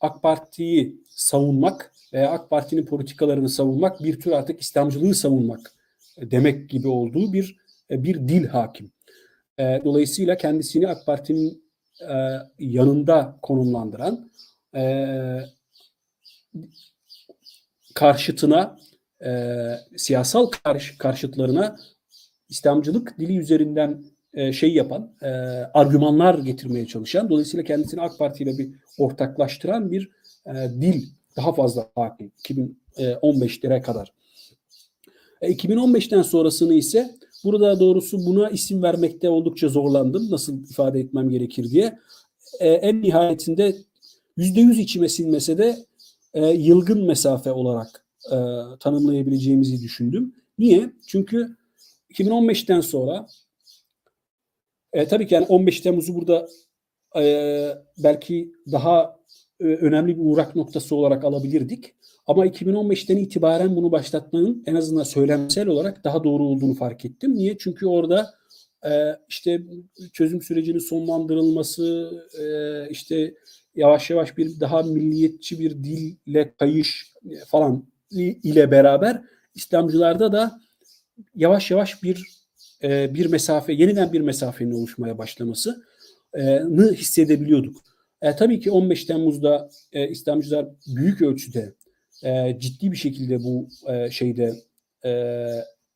[0.00, 5.74] AK Parti'yi savunmak veya AK Parti'nin politikalarını savunmak bir tür artık İslamcılığı savunmak
[6.20, 7.56] demek gibi olduğu bir
[7.90, 8.92] e, bir dil hakim.
[9.58, 11.64] E, dolayısıyla kendisini AK Parti'nin
[12.00, 12.14] e,
[12.58, 14.30] yanında konumlandıran
[17.94, 18.78] karşıtına
[19.96, 21.76] siyasal karşı, karşıtlarına
[22.48, 24.04] İslamcılık dili üzerinden
[24.52, 25.12] şey yapan,
[25.74, 30.10] argümanlar getirmeye çalışan, dolayısıyla kendisini AK Parti ile bir ortaklaştıran bir
[30.56, 31.06] dil
[31.36, 32.32] daha fazla hakim
[32.96, 34.12] 2015'lere kadar.
[35.42, 37.10] 2015'ten sonrasını ise
[37.44, 40.30] burada doğrusu buna isim vermekte oldukça zorlandım.
[40.30, 41.98] Nasıl ifade etmem gerekir diye.
[42.60, 43.76] En nihayetinde
[44.38, 45.76] %100 içime sinmese de
[46.54, 48.04] yılgın mesafe olarak
[48.80, 50.34] tanımlayabileceğimizi düşündüm.
[50.58, 50.90] Niye?
[51.06, 51.56] Çünkü
[52.10, 53.26] 2015'ten sonra
[54.92, 56.48] e, tabii ki yani 15 Temmuz'u burada
[57.16, 57.24] e,
[57.98, 59.16] belki daha
[59.60, 61.94] e, önemli bir uğrak noktası olarak alabilirdik.
[62.26, 67.34] Ama 2015'ten itibaren bunu başlatmanın en azından söylemsel olarak daha doğru olduğunu fark ettim.
[67.34, 67.58] Niye?
[67.58, 68.34] Çünkü orada
[68.84, 68.90] e,
[69.28, 69.60] işte
[70.12, 72.10] çözüm sürecinin sonlandırılması,
[72.40, 72.44] e,
[72.90, 73.34] işte
[73.74, 77.12] yavaş yavaş bir daha milliyetçi bir dille kayış
[77.46, 79.22] falan ile beraber
[79.54, 80.60] İslamcılarda da
[81.34, 82.39] yavaş yavaş bir
[82.82, 87.76] bir mesafe, yeniden bir mesafenin oluşmaya başlamasını hissedebiliyorduk.
[88.22, 91.74] E, tabii ki 15 Temmuz'da e, İslamcılar büyük ölçüde
[92.22, 94.54] e, ciddi bir şekilde bu e, şeyde
[95.04, 95.10] e,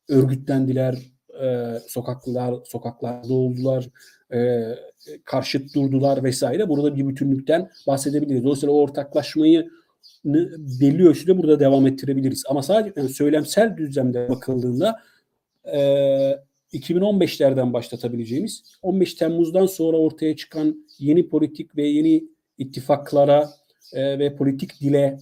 [0.09, 0.97] örgütlendiler,
[1.43, 3.89] e, sokaklar sokaklarda oldular,
[4.33, 4.65] e,
[5.25, 6.69] karşıt durdular vesaire.
[6.69, 8.43] Burada bir bütünlükten bahsedebiliriz.
[8.43, 9.69] Dolayısıyla o ortaklaşmayı
[10.81, 12.43] belli ölçüde burada devam ettirebiliriz.
[12.49, 14.99] Ama sadece yani söylemsel düzlemde bakıldığında
[15.73, 15.79] e,
[16.73, 22.23] 2015'lerden başlatabileceğimiz 15 Temmuz'dan sonra ortaya çıkan yeni politik ve yeni
[22.57, 23.49] ittifaklara
[23.93, 25.19] e, ve politik dile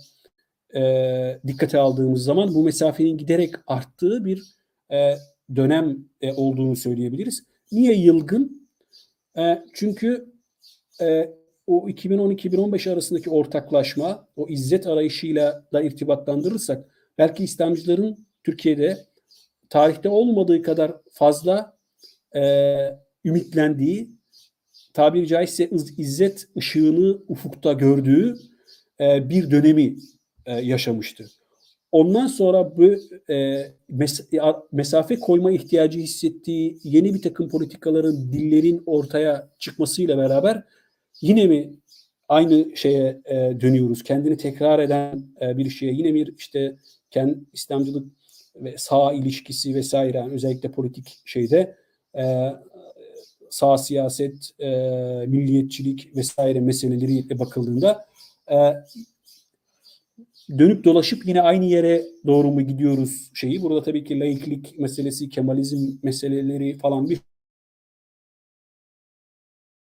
[0.75, 4.43] e, dikkate aldığımız zaman bu mesafenin giderek arttığı bir
[4.91, 5.15] e,
[5.55, 7.43] dönem e, olduğunu söyleyebiliriz.
[7.71, 8.69] Niye yılgın?
[9.37, 10.33] E, çünkü
[11.01, 11.29] e,
[11.67, 16.85] o 2010-2015 arasındaki ortaklaşma, o izzet arayışıyla da irtibatlandırırsak
[17.17, 19.05] belki İslamcıların Türkiye'de
[19.73, 21.77] tarihte olmadığı kadar fazla
[22.35, 22.41] e,
[23.25, 24.11] ümitlendiği,
[24.93, 28.35] tabiri caizse izzet ışığını ufukta gördüğü
[28.99, 29.95] e, bir dönemi
[30.45, 31.25] e, yaşamıştı.
[31.91, 32.95] Ondan sonra bu
[33.33, 34.21] e, mes
[34.71, 40.63] mesafe koyma ihtiyacı hissettiği yeni bir takım politikaların, dillerin ortaya çıkmasıyla beraber
[41.21, 41.73] yine mi
[42.29, 44.03] aynı şeye e, dönüyoruz?
[44.03, 46.75] Kendini tekrar eden e, bir şeye yine bir işte
[47.11, 48.22] kendi İslamcılık
[48.55, 51.77] ve sağ ilişkisi vesaire yani özellikle politik şeyde
[52.17, 52.53] e,
[53.49, 54.69] sağ siyaset, e,
[55.27, 58.05] milliyetçilik vesaire meseleleriyle bakıldığında
[58.51, 58.57] e,
[60.57, 63.61] dönüp dolaşıp yine aynı yere doğru mu gidiyoruz şeyi.
[63.61, 67.19] Burada tabii ki laiklik meselesi, kemalizm meseleleri falan bir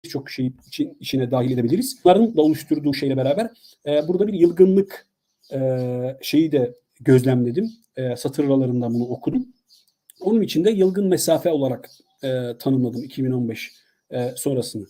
[0.09, 1.99] çok şey için, içine dahil edebiliriz.
[2.05, 3.49] Bunların da oluşturduğu şeyle beraber
[3.85, 5.07] e, burada bir yılgınlık
[5.53, 5.59] e,
[6.21, 7.71] şeyi de gözlemledim.
[7.95, 9.47] E, satır aralarından bunu okudum.
[10.19, 11.89] Onun için de yılgın mesafe olarak
[12.23, 13.71] e, tanımladım 2015
[14.11, 14.87] e, sonrasını.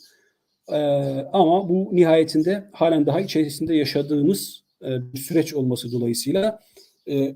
[0.72, 0.78] E,
[1.34, 6.59] ama bu nihayetinde halen daha içerisinde yaşadığımız e, bir süreç olması dolayısıyla
[7.09, 7.36] e,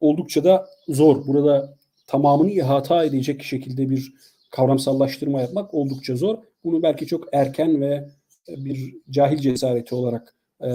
[0.00, 1.26] oldukça da zor.
[1.26, 4.12] Burada tamamını ihata edecek şekilde bir
[4.50, 6.38] kavramsallaştırma yapmak oldukça zor.
[6.64, 8.08] Bunu belki çok erken ve
[8.48, 10.68] bir cahil cesareti olarak e,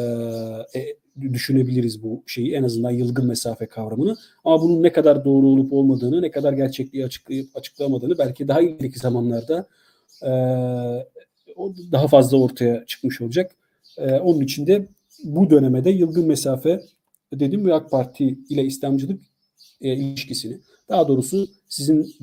[0.75, 4.17] e düşünebiliriz bu şeyi en azından yılgın mesafe kavramını.
[4.43, 8.99] Ama bunun ne kadar doğru olup olmadığını, ne kadar gerçekliği açıklayıp açıklamadığını belki daha ileriki
[8.99, 9.67] zamanlarda
[10.21, 10.29] e,
[11.91, 13.51] daha fazla ortaya çıkmış olacak.
[13.97, 14.87] E, onun için de
[15.23, 16.81] bu dönemede yılgın mesafe
[17.33, 19.21] dedim ve AK Parti ile İslamcılık
[19.81, 20.59] e, ilişkisini
[20.89, 22.15] daha doğrusu sizin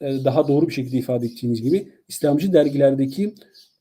[0.00, 3.34] e, daha doğru bir şekilde ifade ettiğiniz gibi İslamcı dergilerdeki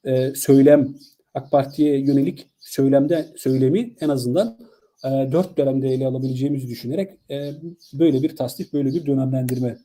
[0.05, 0.95] e, söylem
[1.33, 4.57] AK Parti'ye yönelik söylemde söylemi en azından
[5.05, 7.51] e, dört dönemde ele alabileceğimizi düşünerek e,
[7.93, 9.77] böyle bir tasdik, böyle bir dönemlendirme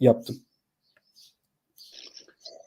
[0.00, 0.36] yaptım.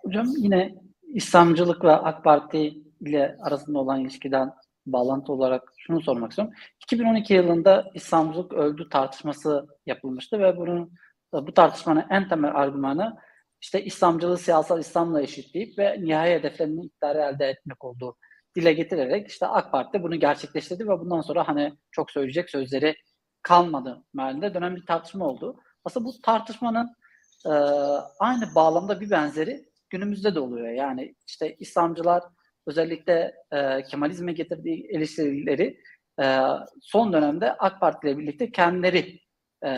[0.03, 0.76] Hocam yine
[1.13, 4.53] İslamcılık ve AK Parti ile arasında olan ilişkiden
[4.86, 6.53] bağlantı olarak şunu sormak istiyorum.
[6.84, 10.91] 2012 yılında İslamcılık öldü tartışması yapılmıştı ve bunun
[11.34, 13.18] bu tartışmanın en temel argümanı
[13.61, 18.18] işte İslamcılığı siyasal İslam'la eşitleyip ve nihai hedeflerini iktidarı elde etmek olduğu
[18.58, 22.95] dile getirerek işte AK Parti bunu gerçekleştirdi ve bundan sonra hani çok söyleyecek sözleri
[23.41, 25.60] kalmadı mealinde dönen bir tartışma oldu.
[25.86, 26.95] Aslında bu tartışmanın
[27.45, 27.49] e,
[28.20, 30.70] aynı bağlamda bir benzeri günümüzde de oluyor.
[30.70, 32.24] Yani işte İslamcılar
[32.68, 35.82] özellikle e, Kemalizme getirdiği eleştirileri
[36.22, 36.38] e,
[36.82, 39.20] son dönemde AK Parti ile birlikte kendileri
[39.66, 39.72] e,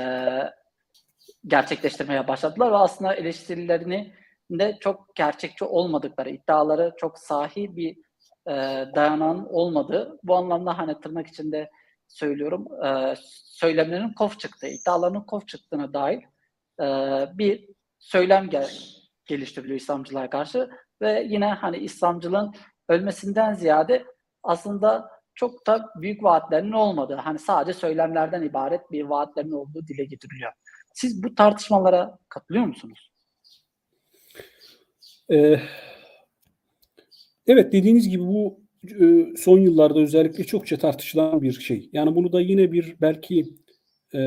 [1.48, 4.14] gerçekleştirmeye başladılar ve aslında eleştirilerini
[4.52, 7.98] de çok gerçekçi olmadıkları, iddiaları çok sahi bir
[8.50, 8.54] e,
[8.96, 11.70] dayanan olmadığı, bu anlamda hani tırnak içinde
[12.08, 16.24] söylüyorum, e, söylemlerinin kof çıktığı, iddialarının kof çıktığına dair
[16.82, 16.86] e,
[17.38, 17.70] bir
[18.00, 18.70] söylem gel
[19.26, 20.70] geliştiriliyor İslamcılığa karşı
[21.02, 22.54] ve yine hani İslamcılığın
[22.90, 24.06] ölmesinden ziyade
[24.44, 30.52] aslında çok da büyük vaatlerinin olmadığı, hani sadece söylemlerden ibaret bir vaatlerin olduğu dile getiriliyor.
[30.94, 33.12] Siz bu tartışmalara katılıyor musunuz?
[35.32, 35.60] Ee,
[37.50, 41.90] evet dediğiniz gibi bu e, son yıllarda özellikle çokça tartışılan bir şey.
[41.94, 43.46] Yani bunu da yine bir belki
[44.16, 44.22] e,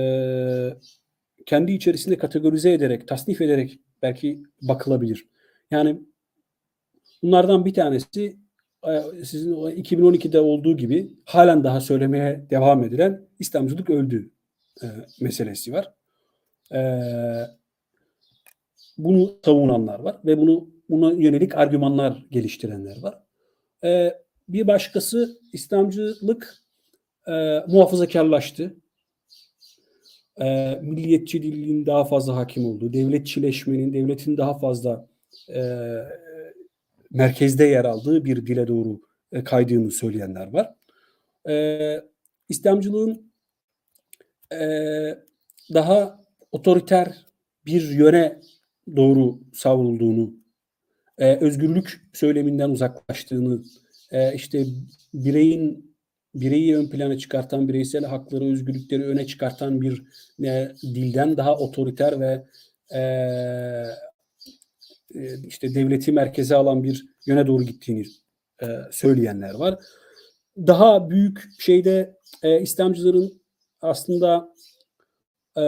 [1.47, 5.27] kendi içerisinde kategorize ederek, tasnif ederek belki bakılabilir.
[5.70, 6.01] Yani
[7.23, 8.37] bunlardan bir tanesi
[8.87, 14.31] e, sizin 2012'de olduğu gibi halen daha söylemeye devam edilen İslamcılık öldü
[14.83, 14.87] e,
[15.20, 15.95] meselesi var.
[16.75, 16.81] E,
[18.99, 23.18] bunu savunanlar var ve bunu buna yönelik argümanlar geliştirenler var.
[23.84, 24.18] E,
[24.49, 26.57] bir başkası İslamcılık
[27.28, 27.32] e,
[27.68, 28.76] muhafazakarlaştı.
[30.40, 35.09] E, milliyetçiliğin daha fazla hakim olduğu, devletçileşmenin, devletin daha fazla
[35.55, 35.62] e,
[37.11, 39.01] merkezde yer aldığı bir dile doğru
[39.32, 40.74] e, kaydığını söyleyenler var.
[41.49, 42.01] E,
[42.49, 43.32] İslamcılığın
[44.53, 44.59] e,
[45.74, 47.26] daha otoriter
[47.66, 48.40] bir yöne
[48.97, 50.41] doğru savrulduğunu,
[51.23, 53.62] e, özgürlük söyleminden uzaklaştığını,
[54.11, 54.66] e, işte
[55.14, 55.95] bireyin
[56.35, 60.03] bireyi ön plana çıkartan, bireysel hakları, özgürlükleri öne çıkartan bir
[60.45, 62.45] e, dilden daha otoriter ve
[62.95, 63.01] e,
[65.47, 68.05] işte devleti merkeze alan bir yöne doğru gittiğini
[68.62, 69.79] e, söyleyenler var.
[70.57, 73.43] Daha büyük şeyde e, İslamcıların
[73.81, 74.55] aslında
[75.59, 75.64] e,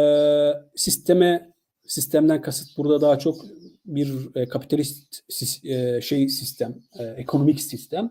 [0.77, 1.53] sisteme
[1.87, 3.37] sistemden kasıt burada daha çok
[3.85, 5.21] bir e, kapitalist
[5.65, 8.11] e, şey sistem, e, ekonomik sistem.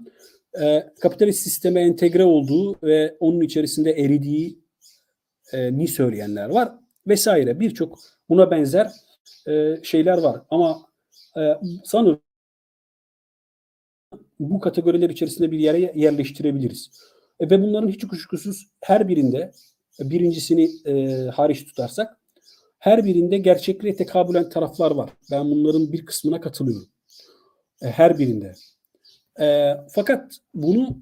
[0.62, 4.60] E, kapitalist sisteme entegre olduğu ve onun içerisinde eridiği
[5.54, 6.72] e, ni söyleyenler var
[7.08, 7.60] vesaire.
[7.60, 8.00] Birçok
[8.30, 8.92] buna benzer
[9.48, 10.42] e, şeyler var.
[10.50, 10.88] Ama
[11.38, 11.42] e,
[11.84, 12.22] sanırım
[14.40, 16.92] bu kategoriler içerisinde bir yere yerleştirebiliriz.
[17.40, 19.52] E, ve bunların hiç kuşkusuz her birinde
[20.00, 22.18] birincisini e, hariç tutarsak
[22.84, 25.10] her birinde gerçekliğe tekabülen taraflar var.
[25.32, 26.88] Ben bunların bir kısmına katılıyorum.
[27.82, 28.56] E, her birinde.
[29.42, 30.98] E, fakat bunu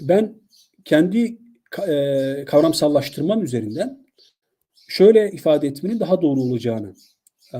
[0.00, 0.34] ben
[0.84, 1.38] kendi
[1.88, 4.06] e, kavramsallaştırmam üzerinden
[4.88, 6.94] şöyle ifade etmenin daha doğru olacağını
[7.54, 7.58] e,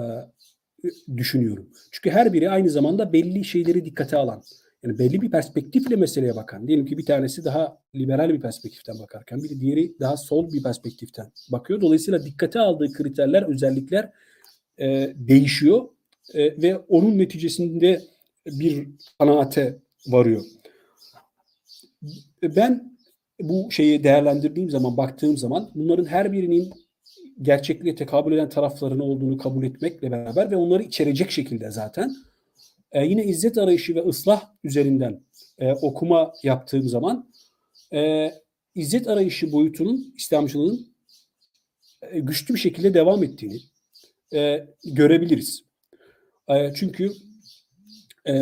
[1.16, 1.70] düşünüyorum.
[1.90, 4.42] Çünkü her biri aynı zamanda belli şeyleri dikkate alan,
[4.86, 6.68] yani belli bir perspektifle meseleye bakan.
[6.68, 11.32] Diyelim ki bir tanesi daha liberal bir perspektiften bakarken, bir diğeri daha sol bir perspektiften
[11.52, 11.80] bakıyor.
[11.80, 14.10] Dolayısıyla dikkate aldığı kriterler, özellikler
[14.78, 15.88] e, değişiyor
[16.34, 18.02] e, ve onun neticesinde
[18.46, 18.88] bir
[19.18, 20.42] kanaate varıyor.
[22.42, 22.96] Ben
[23.40, 26.72] bu şeyi değerlendirdiğim zaman, baktığım zaman bunların her birinin
[27.42, 32.16] gerçekliğe tekabül eden taraflarının olduğunu kabul etmekle beraber ve onları içerecek şekilde zaten
[32.92, 35.20] e, yine izzet arayışı ve ıslah üzerinden
[35.58, 37.32] e, okuma yaptığım zaman
[37.92, 38.32] e,
[38.74, 40.94] izzet arayışı boyutunun İslamcılığın
[42.02, 43.60] e, güçlü bir şekilde devam ettiğini
[44.34, 45.62] e, görebiliriz.
[46.48, 47.12] E, çünkü
[48.28, 48.34] e,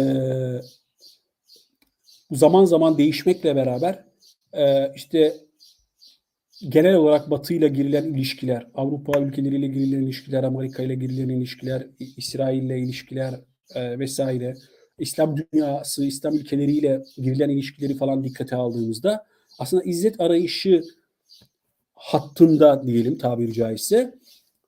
[2.31, 4.05] zaman zaman değişmekle beraber
[4.53, 5.35] e, işte
[6.69, 12.63] genel olarak Batı ile girilen ilişkiler, Avrupa ülkeleriyle girilen ilişkiler, Amerika ile girilen ilişkiler, İsrail
[12.63, 13.35] ile ilişkiler
[13.75, 14.55] e, vesaire,
[14.99, 19.27] İslam dünyası, İslam ülkeleriyle girilen ilişkileri falan dikkate aldığımızda
[19.59, 20.85] aslında izzet arayışı
[21.95, 24.15] hattında diyelim tabiri caizse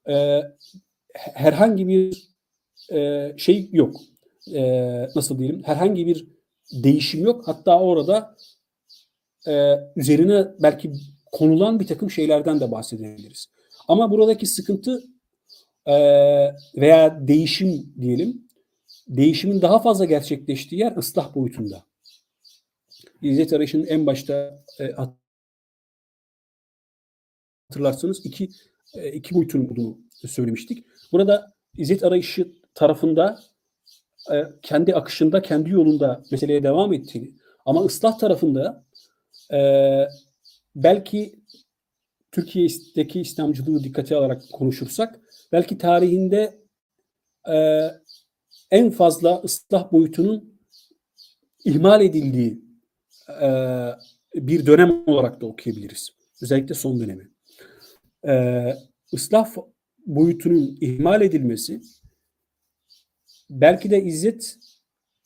[0.08, 0.42] e,
[1.14, 2.28] herhangi bir
[2.92, 3.96] e, şey yok.
[4.54, 4.62] E,
[5.16, 5.62] nasıl diyelim?
[5.62, 6.26] Herhangi bir
[6.72, 7.48] değişim yok.
[7.48, 8.36] Hatta orada
[9.48, 10.92] e, üzerine belki
[11.32, 13.46] konulan bir takım şeylerden de bahsedebiliriz.
[13.88, 15.02] Ama buradaki sıkıntı
[15.86, 15.94] e,
[16.76, 18.45] veya değişim diyelim,
[19.08, 21.84] değişimin daha fazla gerçekleştiği yer ıslah boyutunda.
[23.22, 24.94] İzzet arayışının en başta e,
[27.68, 28.50] hatırlarsanız iki
[28.94, 30.86] e, iki boyutun olduğunu söylemiştik.
[31.12, 33.40] Burada izzet arayışı tarafında
[34.32, 37.32] e, kendi akışında, kendi yolunda meseleye devam ettiğini
[37.64, 38.84] ama ıslah tarafında
[39.52, 39.58] e,
[40.76, 41.40] belki
[42.32, 45.20] Türkiye'deki İslamcılığı dikkate alarak konuşursak
[45.52, 46.58] belki tarihinde
[47.48, 47.56] e,
[48.70, 50.60] en fazla ıslah boyutunun
[51.64, 52.60] ihmal edildiği
[53.42, 53.48] e,
[54.34, 56.10] bir dönem olarak da okuyabiliriz.
[56.42, 57.30] Özellikle son dönemi.
[58.28, 58.72] E,
[59.14, 59.54] ıslah
[60.06, 61.80] boyutunun ihmal edilmesi
[63.50, 64.58] belki de izzet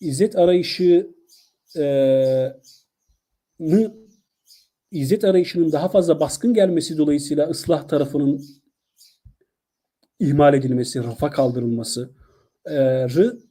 [0.01, 1.11] izzet arayışı
[1.77, 1.85] e,
[4.91, 8.45] izzet arayışının daha fazla baskın gelmesi dolayısıyla ıslah tarafının
[10.19, 12.15] ihmal edilmesi, rafa kaldırılması,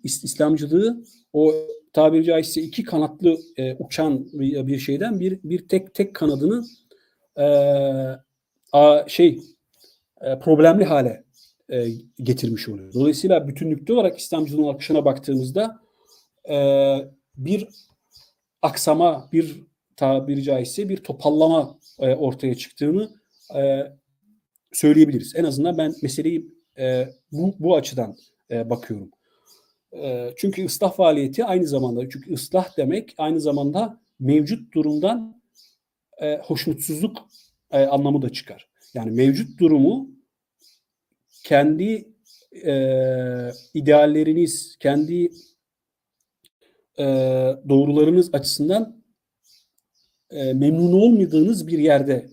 [0.03, 1.03] İslamcılığı
[1.33, 1.53] o
[1.93, 6.65] tabiri caizse iki kanatlı e, uçan bir şeyden bir bir tek tek kanadını
[7.37, 7.45] e,
[8.71, 9.41] a, şey
[10.21, 11.23] e, problemli hale
[11.69, 11.87] e,
[12.17, 12.93] getirmiş oluyor.
[12.93, 15.79] Dolayısıyla bütünlükte olarak İslamcılığın akışına baktığımızda
[16.49, 16.57] e,
[17.37, 17.67] bir
[18.61, 19.63] aksama, bir
[19.95, 23.09] tabiri caizse bir topallama e, ortaya çıktığını
[23.55, 23.93] e,
[24.71, 25.35] söyleyebiliriz.
[25.35, 28.15] En azından ben meseleyi e, bu, bu açıdan
[28.51, 29.11] e, bakıyorum.
[29.93, 35.41] E, çünkü ıslah faaliyeti aynı zamanda, çünkü ıslah demek aynı zamanda mevcut durumdan
[36.21, 37.17] e, hoşnutsuzluk
[37.71, 38.69] e, anlamı da çıkar.
[38.93, 40.09] Yani mevcut durumu
[41.43, 42.13] kendi
[42.65, 42.73] e,
[43.73, 45.31] idealleriniz, kendi
[46.99, 47.05] e,
[47.69, 49.03] doğrularınız açısından
[50.31, 52.29] e, memnun olmadığınız bir yerde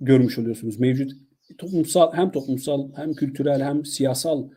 [0.00, 0.78] görmüş oluyorsunuz.
[0.78, 1.12] Mevcut
[1.58, 4.48] toplumsal hem toplumsal hem kültürel hem siyasal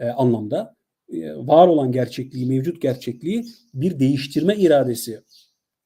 [0.00, 0.74] e, anlamda
[1.12, 5.20] e, var olan gerçekliği, mevcut gerçekliği bir değiştirme iradesi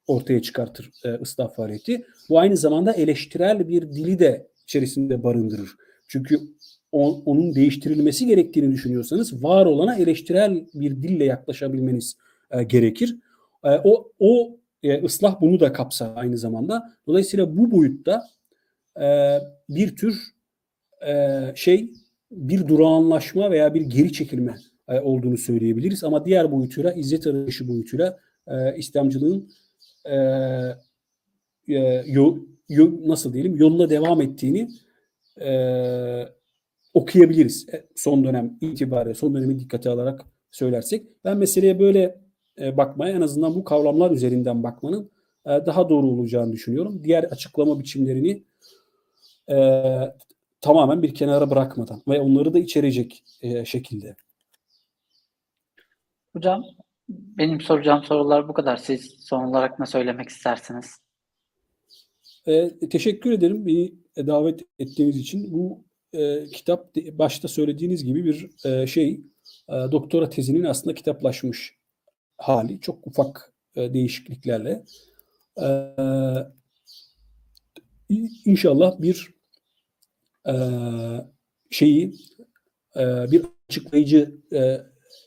[0.07, 2.05] ortaya çıkartır e, ıslah faaliyeti.
[2.29, 5.71] Bu aynı zamanda eleştirel bir dili de içerisinde barındırır.
[6.09, 6.41] Çünkü
[6.93, 12.17] on, onun değiştirilmesi gerektiğini düşünüyorsanız var olana eleştirel bir dille yaklaşabilmeniz
[12.51, 13.17] e, gerekir.
[13.65, 16.93] E, o o e, ıslah bunu da kapsar aynı zamanda.
[17.07, 18.23] Dolayısıyla bu boyutta
[19.01, 19.39] e,
[19.69, 20.23] bir tür
[21.07, 21.93] e, şey
[22.37, 24.55] bir durağanlaşma veya bir geri çekilme
[24.89, 26.05] e, olduğunu söyleyebiliriz.
[26.05, 29.51] Ama diğer boyutuyla izzet arayışı boyutuyla e, İslamcılığın
[30.05, 30.17] e,
[31.69, 32.39] e, yo,
[32.69, 34.69] yo, nasıl diyelim yoluna devam ettiğini
[35.41, 35.49] e,
[36.95, 37.67] okuyabiliriz.
[37.73, 40.21] E, son dönem itibariyle son dönemi dikkate alarak
[40.51, 41.07] söylersek.
[41.25, 42.19] Ben meseleye böyle
[42.61, 45.11] e, bakmaya en azından bu kavramlar üzerinden bakmanın
[45.47, 47.01] e, daha doğru olacağını düşünüyorum.
[47.05, 48.43] Diğer açıklama biçimlerini
[49.51, 49.57] e,
[50.65, 54.17] tamamen bir kenara bırakmadan ve onları da içerecek e, şekilde.
[56.33, 56.65] Hocam
[57.09, 58.77] benim soracağım sorular bu kadar.
[58.77, 60.87] Siz son olarak ne söylemek istersiniz?
[62.47, 65.53] E, teşekkür ederim beni davet ettiğiniz için.
[65.53, 69.21] Bu e, kitap başta söylediğiniz gibi bir e, şey
[69.69, 71.77] e, doktora tezinin aslında kitaplaşmış
[72.39, 74.85] hali çok ufak e, değişikliklerle
[75.63, 75.67] e,
[78.45, 79.34] inşallah bir
[81.71, 82.15] şeyi
[83.31, 84.35] bir açıklayıcı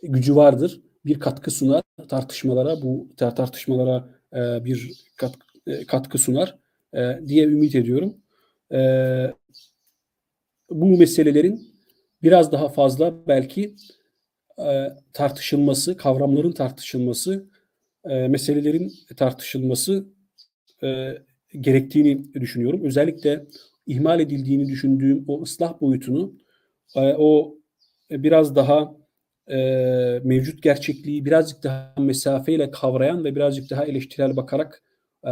[0.04, 0.82] gücü vardır.
[1.06, 4.10] Bir katkı sunar tartışmalara bu tartışmalara
[4.66, 4.92] bir
[5.88, 6.58] katkı, sunar
[7.28, 8.18] diye ümit ediyorum.
[10.70, 11.74] Bu meselelerin
[12.24, 13.76] biraz daha fazla belki
[15.14, 17.50] tartışılması, kavramların tartışılması,
[18.06, 20.08] meselelerin tartışılması
[21.52, 22.82] gerektiğini düşünüyorum.
[22.84, 23.48] Özellikle
[23.88, 26.34] ihmal edildiğini düşündüğüm o ıslah boyutunu,
[26.96, 27.58] e, o
[28.12, 28.96] biraz daha
[29.48, 29.58] e,
[30.24, 34.84] mevcut gerçekliği birazcık daha mesafeyle kavrayan ve birazcık daha eleştirel bakarak
[35.24, 35.32] e,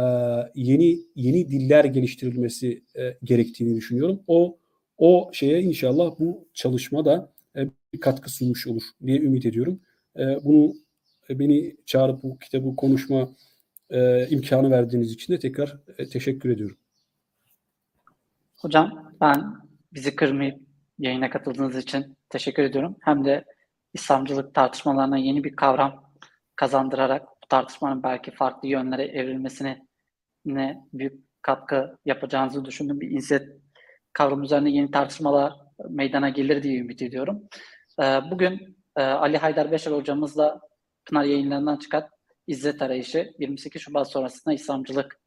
[0.54, 4.20] yeni yeni diller geliştirilmesi e, gerektiğini düşünüyorum.
[4.26, 4.58] O
[4.98, 9.80] o şeye inşallah bu çalışma da e, bir katkı sunmuş olur diye ümit ediyorum.
[10.18, 10.74] E, bunu
[11.30, 13.34] e, beni çağırıp bu kitabı konuşma
[13.90, 16.76] e, imkanı verdiğiniz için de tekrar e, teşekkür ediyorum.
[18.56, 19.54] Hocam ben
[19.92, 20.60] bizi kırmayıp
[20.98, 22.96] yayına katıldığınız için teşekkür ediyorum.
[23.02, 23.44] Hem de
[23.94, 26.12] İslamcılık tartışmalarına yeni bir kavram
[26.56, 29.86] kazandırarak bu tartışmanın belki farklı yönlere evrilmesine
[30.44, 33.48] ne büyük katkı yapacağınızı düşündüğüm bir inisiyatif
[34.12, 35.52] kavram üzerine yeni tartışmalar
[35.88, 37.42] meydana gelir diye ümit ediyorum.
[38.02, 40.60] Ee, Bugün e, Ali Haydar Beşer hocamızla
[41.04, 42.08] Pınar yayınlarından çıkan
[42.46, 45.20] İzzet Arayışı 28 Şubat sonrasında İslamcılık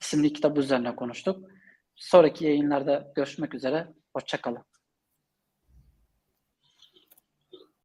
[0.00, 1.55] isimli kitabı üzerine konuştuk.
[1.96, 3.88] Sonraki yayınlarda görüşmek üzere.
[4.12, 4.64] Hoşçakalın.